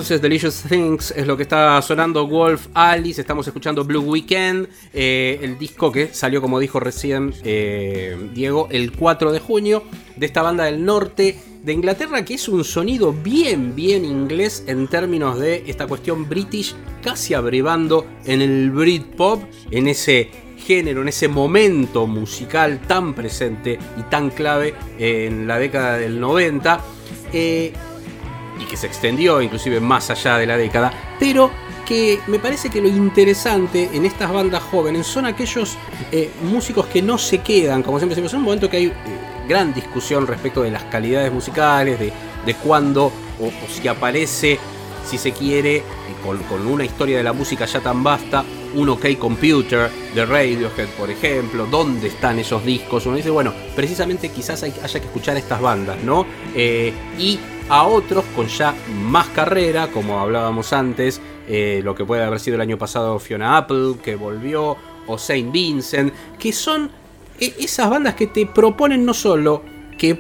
[0.05, 5.39] Entonces Delicious Things, es lo que está sonando Wolf Alice, estamos escuchando Blue Weekend, eh,
[5.41, 9.83] el disco que salió, como dijo recién eh, Diego, el 4 de junio,
[10.15, 14.89] de esta banda del norte de Inglaterra, que es un sonido bien, bien inglés en
[14.89, 21.29] términos de esta cuestión british, casi abrevando en el Britpop, en ese género, en ese
[21.29, 26.79] momento musical tan presente y tan clave en la década del 90.
[27.33, 27.73] Eh,
[28.65, 31.51] y que se extendió inclusive más allá de la década, pero
[31.85, 35.77] que me parece que lo interesante en estas bandas jóvenes son aquellos
[36.11, 38.93] eh, músicos que no se quedan, como siempre decimos, en un momento que hay eh,
[39.47, 42.13] gran discusión respecto de las calidades musicales, de,
[42.47, 44.59] de cuándo o, si aparece,
[45.07, 45.83] si se quiere,
[46.25, 50.89] con, con una historia de la música ya tan vasta, un OK Computer de Radiohead,
[50.99, 53.07] por ejemplo, dónde están esos discos.
[53.07, 56.27] Uno dice, bueno, precisamente quizás hay- haya que escuchar estas bandas, ¿no?
[56.55, 62.23] Eh, y a otros con ya más carrera, como hablábamos antes, eh, lo que puede
[62.25, 66.91] haber sido el año pasado Fiona Apple, que volvió, o Saint Vincent, que son
[67.41, 69.63] e- esas bandas que te proponen no solo
[69.99, 70.19] que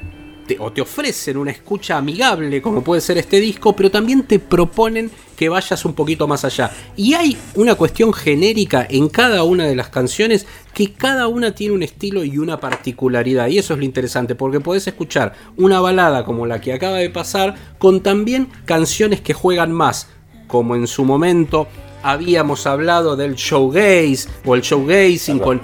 [0.58, 5.10] o te ofrecen una escucha amigable, como puede ser este disco, pero también te proponen
[5.36, 6.70] que vayas un poquito más allá.
[6.96, 11.74] Y hay una cuestión genérica en cada una de las canciones que cada una tiene
[11.74, 13.48] un estilo y una particularidad.
[13.48, 17.10] Y eso es lo interesante, porque podés escuchar una balada como la que acaba de
[17.10, 20.08] pasar, con también canciones que juegan más,
[20.46, 21.68] como en su momento
[22.04, 25.60] habíamos hablado del showgaze o el showgazing con,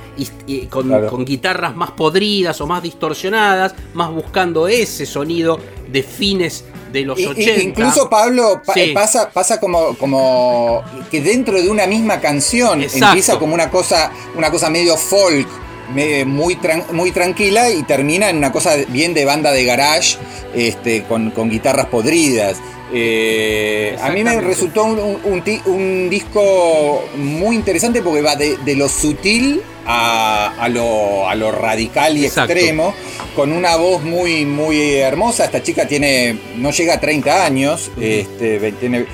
[0.47, 1.09] y- con, Claro.
[1.09, 5.61] con guitarras más podridas o más distorsionadas, más buscando ese sonido
[5.93, 7.61] de fines de los I- i- 80.
[7.63, 8.91] incluso Pablo pa- Sí.
[8.93, 13.07] pasa, pasa como, como que dentro de una misma canción Exacto.
[13.07, 15.47] empieza como una cosa, una cosa medio folk,
[16.27, 20.17] muy, tran- muy tranquila y termina en una cosa bien de banda de garage,
[20.55, 22.59] este, con, con guitarras podridas.
[22.93, 29.63] Eh, a mí me resultó un, disco muy interesante porque va de, de lo sutil
[29.87, 32.53] a, a lo, a lo radical y Exacto.
[32.53, 32.95] extremo,
[33.37, 35.45] con una voz muy, muy hermosa.
[35.45, 39.07] Esta chica tiene, no llega a 30 años, este, ve- tiene-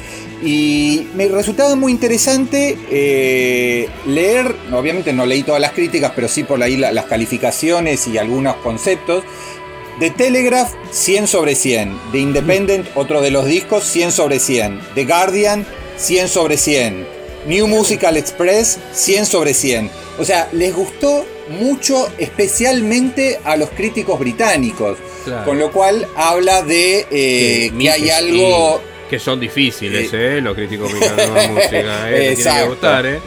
[0.43, 6.45] y me resultaba muy interesante eh, leer, obviamente no leí todas las críticas, pero sí
[6.45, 9.25] por ahí la- las calificaciones y algunos conceptos.
[9.99, 12.13] The Telegraph, 100 sobre 100.
[12.13, 14.81] The Independent, otro de los discos, 100 sobre 100.
[14.95, 17.07] The Guardian, 100 sobre 100.
[17.47, 19.91] New Musical Express, 100 sobre 100.
[20.19, 24.99] O sea, les gustó mucho, especialmente a los críticos británicos.
[25.25, 25.45] Claro.
[25.47, 28.83] Con lo cual habla de eh, que hay algo...
[29.09, 30.41] que son difíciles, ¿eh?
[30.43, 32.13] Los críticos británicos de música, ¿eh?
[32.13, 32.69] Tiene que Exacto.
[32.69, 33.21] gustar, ¿eh?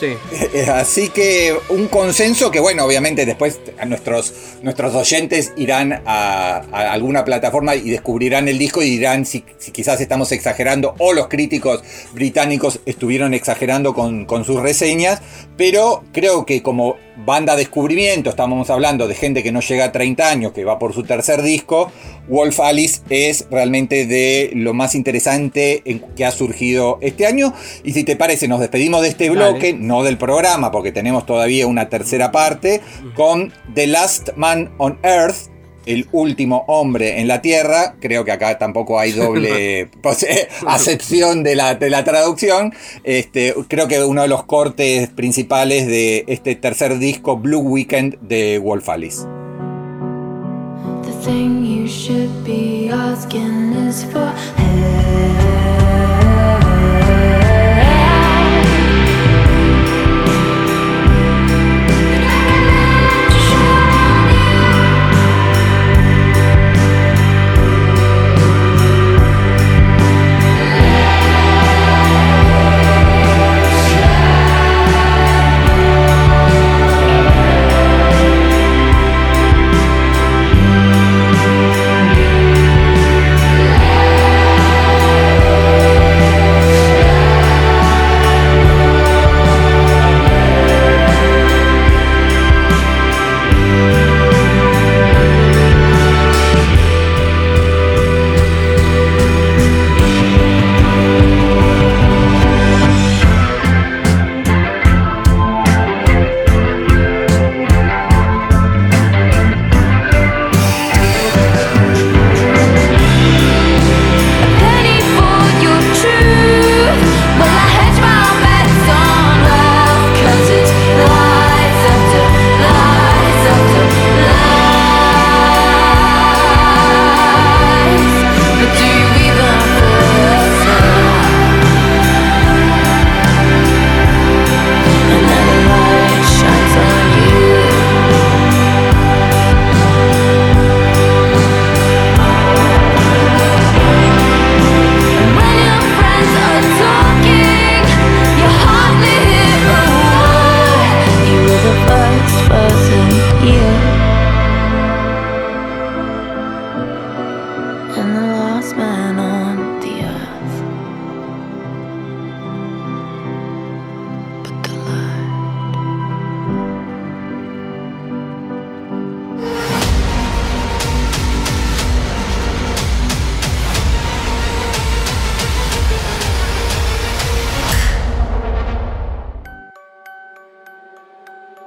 [0.00, 0.16] Sí.
[0.54, 4.32] Eh, Así que un consenso que, bueno, obviamente después nuestros,
[4.62, 9.70] nuestros oyentes irán a, a alguna plataforma y descubrirán el disco y dirán si, si
[9.70, 11.82] quizás estamos exagerando o los críticos
[12.12, 15.20] británicos estuvieron exagerando con, con sus reseñas,
[15.56, 20.28] pero creo que como banda descubrimiento, estamos hablando de gente que no llega a 30
[20.28, 21.90] años, que va por su tercer disco,
[22.28, 25.82] Wolf Alice es realmente de lo más interesante
[26.16, 27.54] que ha surgido este año.
[27.84, 29.36] Y si te parece, nos despedimos de este Dale.
[29.36, 32.80] bloque, no del programa, porque tenemos todavía una tercera parte,
[33.14, 35.55] con The Last Man on Earth.
[35.86, 40.26] El último hombre en la Tierra, creo que acá tampoco hay doble pos-
[40.66, 42.72] acepción de la, de la traducción.
[43.04, 48.58] Este, creo que uno de los cortes principales de este tercer disco, Blue Weekend, de
[48.58, 49.22] Wolf Alice.
[51.02, 55.85] The thing you should be asking is for help.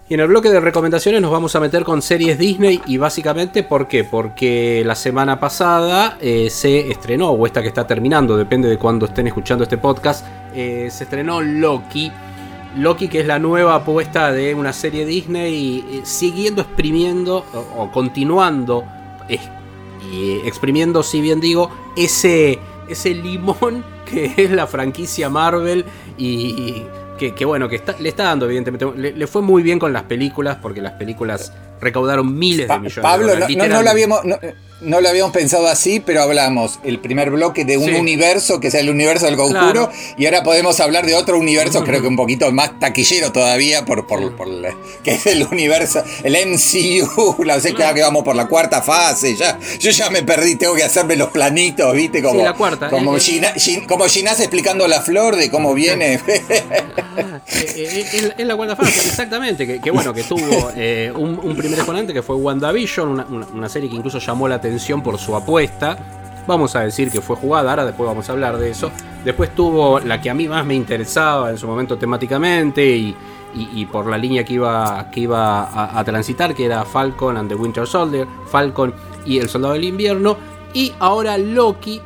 [0.09, 3.61] Y en el bloque de recomendaciones nos vamos a meter con series Disney y básicamente
[3.61, 4.03] ¿por qué?
[4.03, 9.05] Porque la semana pasada eh, se estrenó, o esta que está terminando, depende de cuándo
[9.05, 12.11] estén escuchando este podcast, eh, se estrenó Loki.
[12.75, 17.45] Loki que es la nueva apuesta de una serie Disney eh, siguiendo exprimiendo
[17.77, 18.85] o, continuando
[20.11, 22.57] y exprimiendo, si bien digo, ese,
[22.87, 25.85] ese limón que es la franquicia Marvel
[26.17, 26.81] y
[27.19, 29.93] que, que bueno, que está- le está dando evidentemente, le, le fue muy bien con
[29.93, 33.89] las películas porque las películas recaudaron miles de millones Pablo, de no, no- no lo
[33.89, 34.37] habíamos, no,
[34.81, 37.95] no lo habíamos pensado así, pero hablamos el primer bloque de un Sí.
[37.95, 39.59] universo que es el universo del conjuro
[39.89, 39.91] Claro.
[40.17, 44.07] y ahora podemos hablar de otro universo, creo que un poquito más taquillero todavía, por,
[44.07, 44.73] por, por la-
[45.03, 48.81] que es el universo, el MCU, la sé que ya que vamos por la cuarta
[48.81, 52.53] fase, ya, yo ya me perdí, tengo que hacerme los planitos, viste, como, Sí, la
[52.53, 52.89] cuarta.
[52.89, 53.19] como, Eh.
[53.19, 56.19] Gina- Gin- como Ginás explicando la flor de cómo viene.
[57.19, 57.43] Eh,
[57.75, 59.67] eh, es, es la cuarta fase, exactamente.
[59.67, 63.69] Que, que bueno, que tuvo eh, un, un primer exponente que fue WandaVision, una, una-
[63.69, 65.97] serie que incluso llamó la atención por su apuesta.
[66.47, 68.91] Vamos a decir que fue jugada, ahora después vamos a hablar de eso.
[69.23, 73.15] Después tuvo la que a mí más me interesaba en su momento temáticamente y,
[73.53, 77.49] y- por la línea que iba, que iba a, a transitar, que era Falcon and
[77.49, 78.93] the Winter Soldier, Falcon
[79.25, 80.37] y el Soldado del Invierno.
[80.73, 81.99] Y ahora Loki,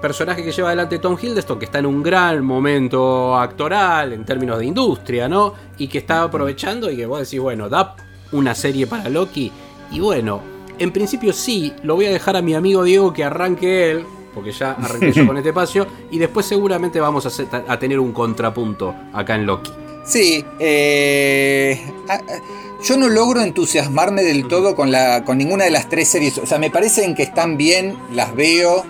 [0.00, 4.58] personaje que lleva adelante Tom Hiddleston, que está en un gran momento actoral en términos
[4.58, 5.52] de industria, ¿no?
[5.78, 7.94] Y que está aprovechando y que vos decís, bueno, da
[8.34, 9.50] una serie para Loki.
[9.90, 10.40] Y bueno,
[10.78, 14.04] en principio sí, lo voy a dejar a mi amigo Diego que arranque él,
[14.34, 17.98] porque ya arranqué yo con este espacio, y después seguramente vamos a, hacer- a tener
[18.00, 19.70] un contrapunto acá en Loki.
[20.04, 22.32] Sí, eh, ah, ah,
[22.82, 26.36] yo no logro entusiasmarme del todo con, la, con ninguna de las tres series.
[26.38, 28.84] O sea, me parecen que están bien, las veo,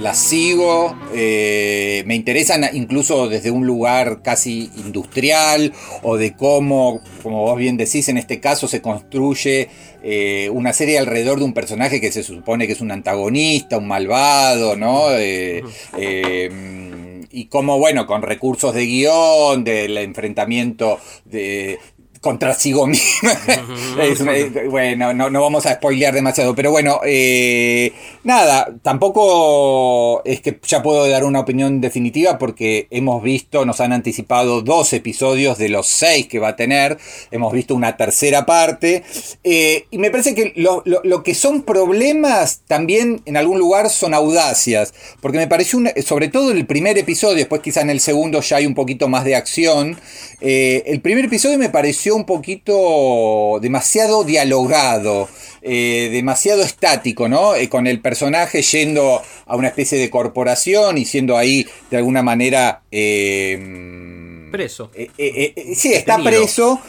[0.00, 5.72] las sigo, eh, me interesan incluso desde un lugar casi industrial
[6.02, 9.68] o de cómo, como vos bien decís, en este caso se construye
[10.02, 13.88] eh, una serie alrededor de un personaje que se supone que es un antagonista, un
[13.88, 15.10] malvado, ¿no?
[15.12, 15.62] Eh,
[17.32, 21.78] y como, bueno, con recursos de guion, del enfrentamiento de
[22.20, 23.32] contra sigo misma.
[24.02, 27.92] Es, eh, bueno, no, no vamos a spoilear demasiado, pero bueno, eh,
[28.24, 33.92] nada, tampoco es que ya puedo dar una opinión definitiva porque hemos visto, nos han
[33.92, 36.98] anticipado dos episodios de los seis que va a tener,
[37.30, 39.02] hemos visto una tercera parte,
[39.44, 43.90] eh, y me parece que lo, lo- lo que son problemas también en algún lugar
[43.90, 48.40] son audacias, porque me pareció, sobre todo el primer episodio, después quizá en el segundo
[48.40, 49.98] ya hay un poquito más de acción,
[50.40, 55.28] eh, el primer episodio me pareció un poquito demasiado dialogado,
[55.62, 57.54] eh, demasiado estático, ¿no?
[57.54, 62.22] Eh, con el personaje yendo a una especie de corporación y siendo ahí de alguna
[62.22, 62.82] manera...
[62.90, 64.90] eh, Preso.
[64.94, 66.42] eh, eh, eh, sí, está Detenido.
[66.42, 66.80] preso,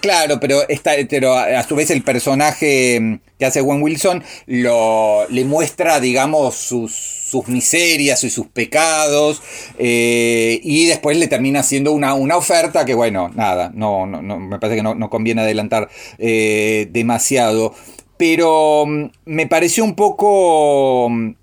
[0.00, 5.26] claro, pero, está, pero a su vez el personaje mm, que hace Gwen Wilson lo,
[5.28, 9.42] le muestra, digamos, sus, sus miserias y sus pecados,
[9.78, 14.58] y después le termina haciendo una, una oferta que, bueno, nada, no, no, no, me
[14.58, 15.88] parece que no, no conviene adelantar
[16.18, 17.74] demasiado,
[18.16, 21.08] pero mm, me pareció un poco...
[21.10, 21.34] mm,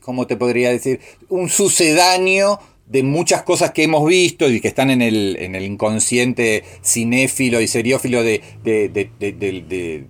[0.00, 0.98] ¿cómo te podría decir?
[1.28, 2.58] Un sucedáneo
[2.90, 7.60] de muchas cosas que hemos visto y que están en el, en el inconsciente cinéfilo
[7.60, 9.10] y seriófilo de, de, de-
[9.62, 10.06] de-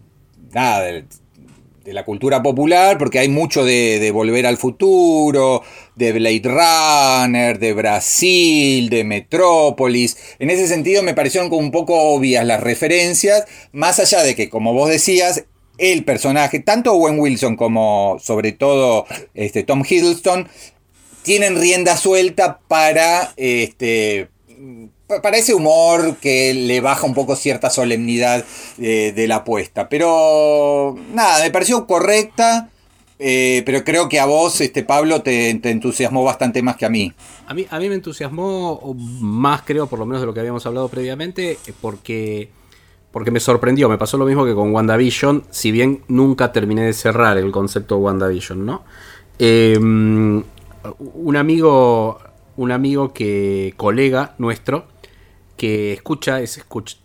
[0.52, 1.04] nada, de
[1.92, 5.62] la cultura popular, porque hay mucho de, de Volver al Futuro,
[5.94, 10.16] de Blade Runner, de Brasil, de Metrópolis.
[10.38, 14.48] En ese sentido me parecieron como un poco obvias las referencias, más allá de que,
[14.48, 15.44] como vos decías,
[15.78, 20.48] el personaje, tanto Owen Wilson como sobre todo este, Tom Hiddleston,
[21.22, 24.28] tienen rienda suelta para este
[25.06, 28.44] pa- para ese humor que le baja un poco cierta solemnidad
[28.78, 29.88] eh, de la apuesta.
[29.88, 32.70] Pero nada, me pareció correcta,
[33.18, 37.12] eh, pero creo que a vos, este Pablo, te, entusiasmó bastante más que a mí.
[37.46, 40.64] A mí, a mí me entusiasmó más, creo, por lo menos de lo que habíamos
[40.64, 42.48] hablado previamente, porque,
[43.10, 43.88] porque me sorprendió.
[43.88, 47.96] Me pasó lo mismo que con WandaVision, si bien nunca terminé de cerrar el concepto
[47.96, 48.84] de WandaVision, ¿no?
[49.38, 49.78] Eh,
[50.98, 52.20] un amigo,
[52.56, 54.86] un amigo que, colega nuestro,
[55.56, 56.96] que escucha, es, escucha,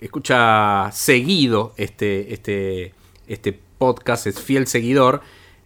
[0.00, 2.94] escucha seguido este, este,
[3.26, 5.20] este podcast, es fiel seguidor,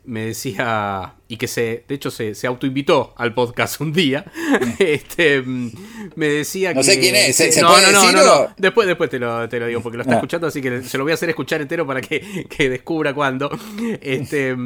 [0.05, 4.25] me decía, y que se, de hecho se, se autoinvitó al podcast un día,
[4.81, 6.85] este, me decía No que...
[6.85, 8.55] sé quién es, ¿se- se no, puede no, no, decir no, no.
[8.59, 10.17] Después, después te lo, te lo digo, porque lo está Ah.
[10.17, 13.49] escuchando, así que se lo voy a hacer escuchar entero para que, que descubra cuándo.
[14.01, 14.57] Este,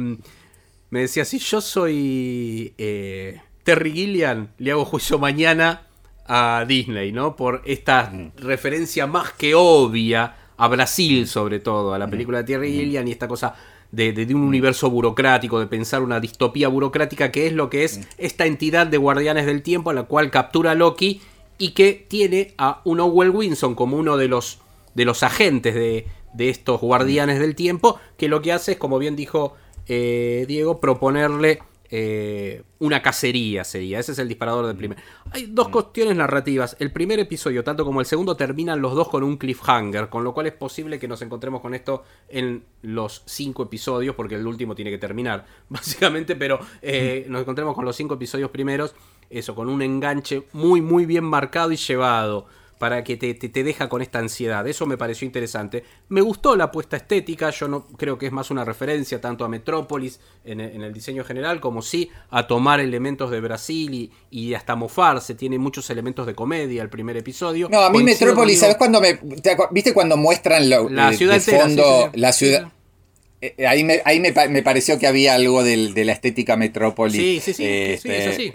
[0.89, 5.83] me decía, si yo soy eh, Terry Gilliam, le hago juicio mañana
[6.25, 7.35] a Disney, ¿no?
[7.35, 12.71] Por esta referencia más que obvia a Brasil, sobre todo, a la película de Terry
[12.71, 13.55] Gilliam y esta cosa
[13.91, 17.83] de, de- de un universo burocrático, de pensar una distopía burocrática, que es lo que
[17.83, 21.21] es esta entidad de guardianes del tiempo a la cual captura Loki
[21.57, 24.59] y que tiene a un Owen Wilson como uno de los,
[24.95, 28.99] de los agentes de, de estos guardianes del tiempo, que lo que hace es, como
[28.99, 29.55] bien dijo
[29.87, 31.59] eh, Diego, proponerle
[31.89, 33.99] eh, una cacería sería.
[33.99, 34.97] Ese es el disparador del primer.
[35.31, 36.75] Hay dos cuestiones narrativas.
[36.79, 40.33] El primer episodio, tanto como el segundo, terminan los dos con un cliffhanger, con lo
[40.33, 44.75] cual es posible que nos encontremos con esto en los cinco episodios, porque el último
[44.75, 48.93] tiene que terminar, básicamente, pero eh, nos encontremos con los cinco episodios primeros,
[49.29, 53.63] eso, con un enganche muy, muy bien marcado y llevado para que te, te- te
[53.63, 54.67] deja con esta ansiedad.
[54.67, 55.83] Eso me pareció interesante.
[56.09, 59.47] Me gustó la apuesta estética, yo no creo que es más una referencia tanto a
[59.49, 64.11] Metrópolis en, el- en el diseño general, como sí a tomar elementos de Brasil y,
[64.29, 65.35] y hasta mofarse.
[65.35, 67.67] Tiene muchos elementos de comedia el primer episodio.
[67.69, 68.59] No, a mí Coincido Metrópolis.
[68.59, 69.13] ¿sabes cuándo me.
[69.15, 72.19] te ¿Viste cuando muestran lo, La de- ciudad de entera, fondo sí, sí.
[72.19, 72.71] la ciudad?
[73.41, 77.15] Eh, Ahí, me, ahí me, me pareció que había algo del- de la estética Metrópolis.
[77.15, 78.35] Sí, sí, sí, sí, Este.
[78.35, 78.53] Sí,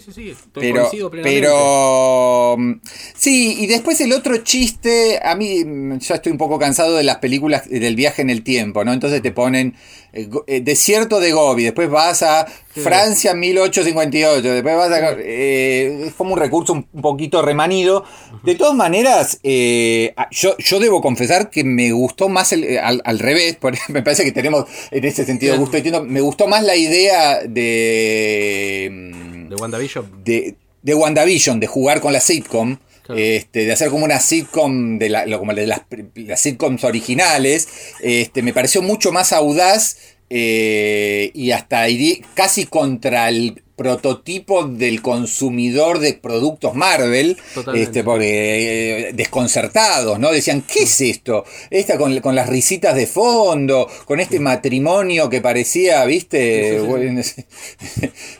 [0.12, 0.30] sí.
[0.30, 0.88] estoy- Pero,
[1.22, 2.72] pero mm,
[3.16, 7.04] sí, y después el otro chiste, a mí mm, ya estoy un poco cansado de
[7.04, 8.92] las películas del viaje en el tiempo, ¿no?
[8.92, 9.74] Entonces te ponen
[10.14, 15.12] eh, eh, desierto de Gobi, después vas a Francia 1858, después vas a...
[15.18, 18.04] eh, es como un recurso un poquito remanido.
[18.42, 23.00] De todas maneras, eh, yo, yo debo confesar que me gustó más el, eh, al,
[23.04, 23.58] al revés,
[23.88, 25.76] me parece que tenemos en ese sentido gusto.
[26.04, 29.32] Me gustó más la idea de...
[29.48, 30.24] De WandaVision.
[30.24, 33.20] de, de WandaVision, de jugar con la sitcom, Claro.
[33.20, 35.82] este, de hacer como una sitcom de, la, como de las,
[36.14, 37.68] las sitcoms originales,
[38.00, 39.98] este, me pareció mucho más audaz
[40.30, 41.86] eh, y hasta
[42.32, 47.88] casi contra el prototipo del consumidor de productos Marvel, Totalmente.
[47.88, 50.30] este, porque eh, desconcertados, ¿no?
[50.30, 51.44] Decían, ¿qué es esto?
[51.70, 56.80] Esta con, con las risitas de fondo, con este matrimonio que parecía, ¿viste?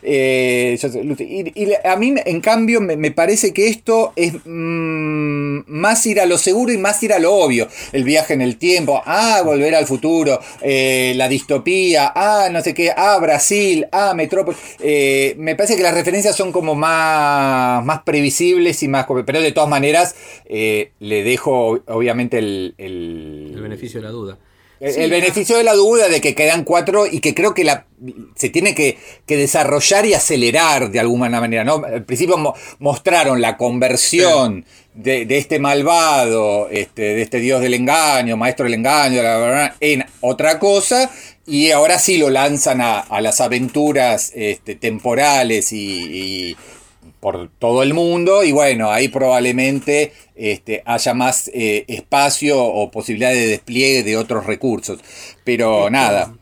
[0.06, 0.78] Eh,
[1.54, 6.26] y, a mí, en cambio, me, me parece que esto es mm, más ir a
[6.26, 7.68] lo seguro y más ir a lo obvio.
[7.92, 12.74] El viaje en el tiempo, ah, volver al futuro, eh, la distopía, ah, no sé
[12.74, 14.58] qué, ah, Brasil, ah, Metrópolis.
[14.80, 19.06] Eh, me parece que las referencias son como más, más previsibles y más.
[19.26, 20.14] Pero de todas maneras,
[20.46, 24.38] eh, le dejo, obviamente, el- el, El beneficio de la duda.
[24.80, 27.64] El, Sí, el beneficio de la duda de que quedan cuatro y que creo que
[27.64, 27.86] la,
[28.36, 31.64] se tiene que, que desarrollar y acelerar de alguna manera.
[31.64, 31.82] ¿no?
[31.84, 34.64] Al principio mo- mostraron la conversión
[34.94, 39.50] de, de este malvado, este, de este dios del engaño, maestro del engaño, la- la-
[39.50, 41.10] la- en otra cosa.
[41.46, 45.76] Y ahora sí lo lanzan a, a las aventuras este, temporales y-
[46.50, 46.56] y
[47.24, 53.32] por todo el mundo y bueno, ahí probablemente este, haya más eh, espacio o posibilidad
[53.32, 55.00] de despliegue de otros recursos.
[55.42, 56.34] Pero nada,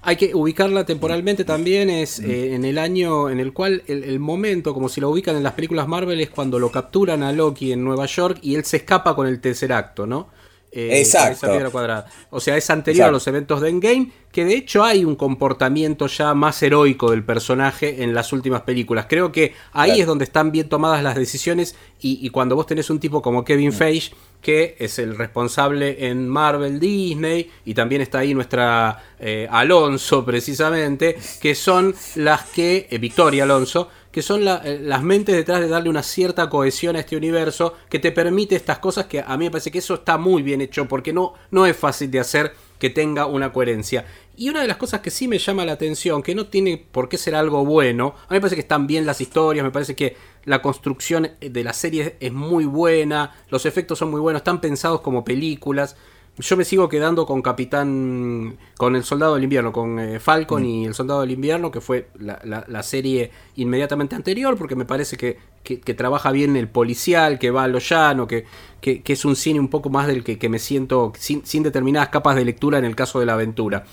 [0.00, 2.30] Hay que ubicarla temporalmente también, es Mm.
[2.30, 5.42] eh, en el año en el cual el, el momento, como si lo ubican en
[5.42, 8.78] las películas Marvel, es cuando lo capturan a Loki en Nueva York y él se
[8.78, 10.28] escapa con el tercer acto, ¿no?
[10.72, 11.32] Eh, Exacto.
[11.32, 12.06] esa piedra cuadrada.
[12.30, 16.06] O sea, es anterior a los eventos de Endgame, que de hecho hay un comportamiento
[16.06, 19.06] ya más heroico del personaje en las últimas películas.
[19.08, 20.00] Creo que ahí Claro.
[20.02, 23.42] es donde están bien tomadas las decisiones y, y cuando vos tenés un tipo como
[23.44, 24.12] Kevin Feige,
[24.42, 31.16] que es el responsable en Marvel, Disney, y también está ahí nuestra eh, Alonso precisamente,
[31.40, 35.90] que son las que, eh, Victoria Alonso, que son eh, las mentes detrás de darle
[35.90, 39.50] una cierta cohesión a este universo que te permite estas cosas que a mí me
[39.50, 42.88] parece que eso está muy bien hecho porque no, no es fácil de hacer que
[42.88, 44.06] tenga una coherencia.
[44.34, 47.10] Y una de las cosas que sí me llama la atención, que no tiene por
[47.10, 49.94] qué ser algo bueno, a mí me parece que están bien las historias, me parece
[49.94, 54.62] que la construcción de la serie es muy buena, los efectos son muy buenos, están
[54.62, 55.94] pensados como películas.
[56.38, 60.84] Yo me sigo quedando con Capitán, con el Soldado del Invierno, con eh, Falcon y
[60.84, 65.16] el Soldado del Invierno, que fue la, la- la serie inmediatamente anterior, porque me parece
[65.16, 68.44] que, que- que trabaja bien el policial, que va a lo llano, que,
[68.82, 71.62] que- que es un cine un poco más del que, que me siento sin, sin
[71.62, 73.86] determinadas capas de lectura en el caso de la aventura.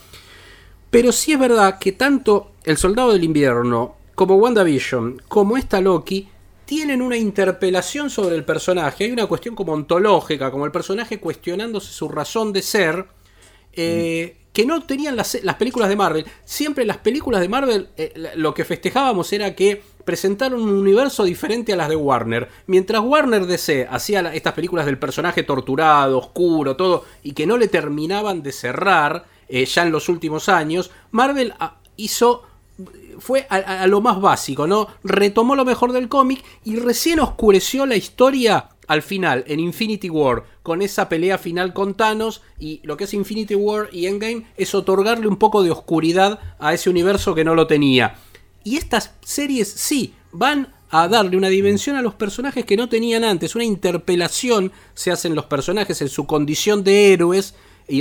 [0.90, 6.28] Pero sí es verdad que tanto El Soldado del Invierno, como WandaVision, como esta Loki,
[6.66, 9.06] tienen una interpelación sobre el personaje.
[9.06, 13.06] Hay una cuestión como ontológica, como el personaje cuestionándose su razón de ser.
[13.76, 16.26] eh, que no tenían las, las películas de Marvel.
[16.46, 21.74] Siempre las películas de Marvel eh, lo que festejábamos era que presentaron un universo diferente
[21.74, 22.50] a las de Warner.
[22.68, 27.68] Mientras Warner DC hacía estas películas del personaje torturado, oscuro, todo, y que no le
[27.68, 32.44] terminaban de cerrar eh, ya en los últimos años, Marvel ah, hizo
[33.20, 34.88] fue a, lo más básico, ¿no?
[35.04, 40.44] Retomó lo mejor del cómic y recién oscureció la historia al final, en Infinity War,
[40.62, 42.42] con esa pelea final con Thanos.
[42.60, 46.74] Y lo que es Infinity War y Endgame es otorgarle un poco de oscuridad a
[46.74, 48.16] ese universo que no lo tenía.
[48.64, 53.24] Y estas series sí van a darle una dimensión a los personajes que no tenían
[53.24, 53.56] antes.
[53.56, 57.56] Una interpelación se hacen los personajes en su condición de héroes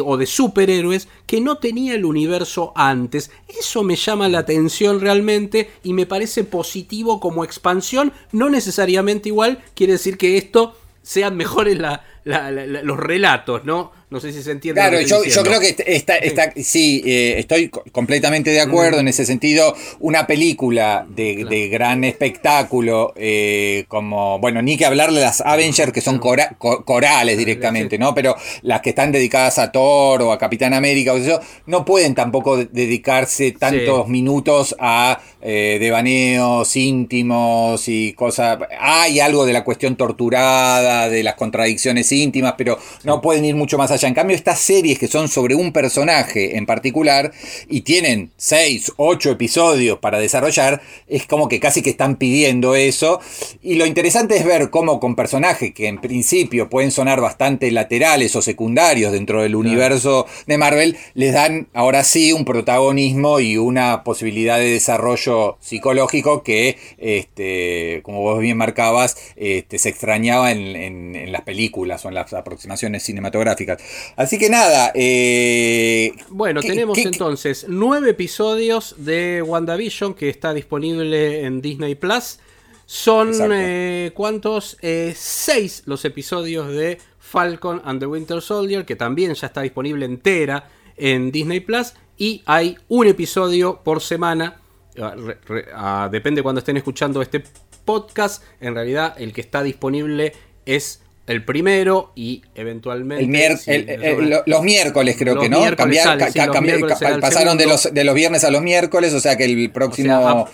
[0.05, 3.31] o de superhéroes que no tenía el universo antes.
[3.49, 8.13] Eso me llama la atención realmente y me parece positivo como expansión.
[8.33, 13.65] No necesariamente igual quiere decir que esto sean mejores la- la- la- la- los relatos,
[13.65, 13.91] ¿no?
[14.11, 14.79] No sé si se entiende.
[14.79, 19.25] Claro, yo, creo que está, está sí, eh, estoy co- completamente de acuerdo en ese
[19.25, 19.75] sentido.
[20.01, 25.93] Una película de, de gran espectáculo, eh, como, bueno, ni que hablarle de las Avengers,
[25.93, 28.15] que son cora- co- corales directamente, ¿no?
[28.15, 32.15] Pero las que están dedicadas a Thor o a Capitán América, o yo, no pueden
[32.15, 38.59] tampoco de- dedicarse tantos minutos a eh, devaneos íntimos y cosas.
[38.79, 43.79] Hay algo de la cuestión torturada, de las contradicciones íntimas, pero no pueden ir mucho
[43.79, 44.09] más allá.
[44.09, 47.33] En cambio, estas series que son sobre un personaje en particular
[47.69, 53.21] y tienen seis, ocho episodios para desarrollar, es como que casi que están pidiendo eso.
[53.63, 58.35] Y lo interesante es ver cómo con personajes que en principio pueden sonar bastante laterales
[58.37, 64.05] o secundarios dentro del universo de Marvel, les dan ahora sí un protagonismo y una
[64.05, 71.17] posibilidad de desarrollo psicológico que, este, como vos bien marcabas, este, se extrañaba en, en-
[71.17, 73.83] en las películas o en las aproximaciones cinematográficas.
[74.17, 80.53] Así que nada, eh, Bueno, ¿qué- tenemos qué- entonces nueve episodios de WandaVision que está
[80.55, 82.39] disponible en Disney Plus.
[82.87, 84.77] Son eh, ¿cuántos?
[84.83, 90.05] Eh, seis los episodios de Falcon and the Winter Soldier, que también ya está disponible
[90.05, 91.95] entera en Disney Plus.
[92.19, 94.59] Y hay un episodio por semana.
[95.01, 97.43] ah, re- re- ah, depende cuando estén escuchando este
[97.87, 98.43] podcast.
[98.61, 100.35] En realidad, el que está disponible
[100.67, 103.23] es el primero y eventualmente.
[103.25, 105.61] El mier- si- el- el- lo- los miércoles creo Los que no.
[105.77, 109.21] Cambiar- sale, sí, los miércoles pasaron de los, de los viernes a los miércoles, o
[109.21, 110.19] sea que el próximo...
[110.19, 110.53] O sea,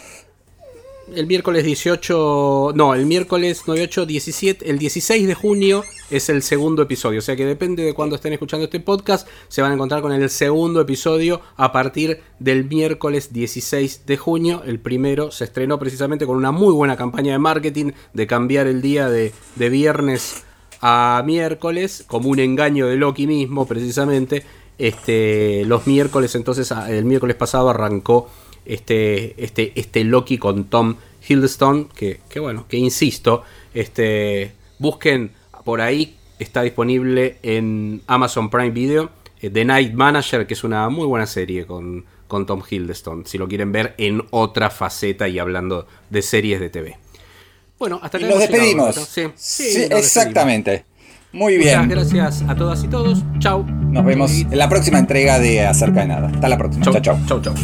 [1.14, 6.82] el miércoles 18, no, el miércoles 98, 17, el 16 de junio es el segundo
[6.82, 7.20] episodio.
[7.20, 10.12] O sea que depende de cuando estén escuchando este podcast, se van a encontrar con
[10.12, 14.62] el segundo episodio a partir del miércoles 16 de junio.
[14.66, 18.82] El primero se estrenó precisamente con una muy buena campaña de marketing de cambiar el
[18.82, 20.44] día de, de viernes
[20.80, 24.44] a miércoles, como un engaño de Loki mismo, precisamente.
[24.78, 28.28] Este, los miércoles, entonces, el miércoles pasado arrancó
[28.64, 33.42] este, este, este Loki con Tom Hiddleston, que, que bueno, que insisto,
[33.74, 35.32] este, busquen
[35.64, 39.10] por ahí, está disponible en Amazon Prime Video,
[39.40, 43.38] eh, The Night Manager, que es una muy buena serie con, con Tom Hiddleston, si
[43.38, 47.07] lo quieren ver en otra faceta y hablando de series de TV.
[47.78, 49.08] Bueno, hasta Y acá nos hemos llegado, despedimos.
[49.08, 49.98] Sí, Sí, sí, nos despedimos.
[50.04, 50.84] exactamente.
[51.32, 51.88] Muy Muchas bien.
[51.90, 53.22] gracias a todas y todos.
[53.38, 53.64] Chau.
[53.64, 56.28] Nos vemos en la próxima entrega de Acerca de Nada.
[56.32, 56.84] Hasta la próxima.
[56.84, 57.40] Chau, Chao, chao.
[57.42, 57.54] chau, chau.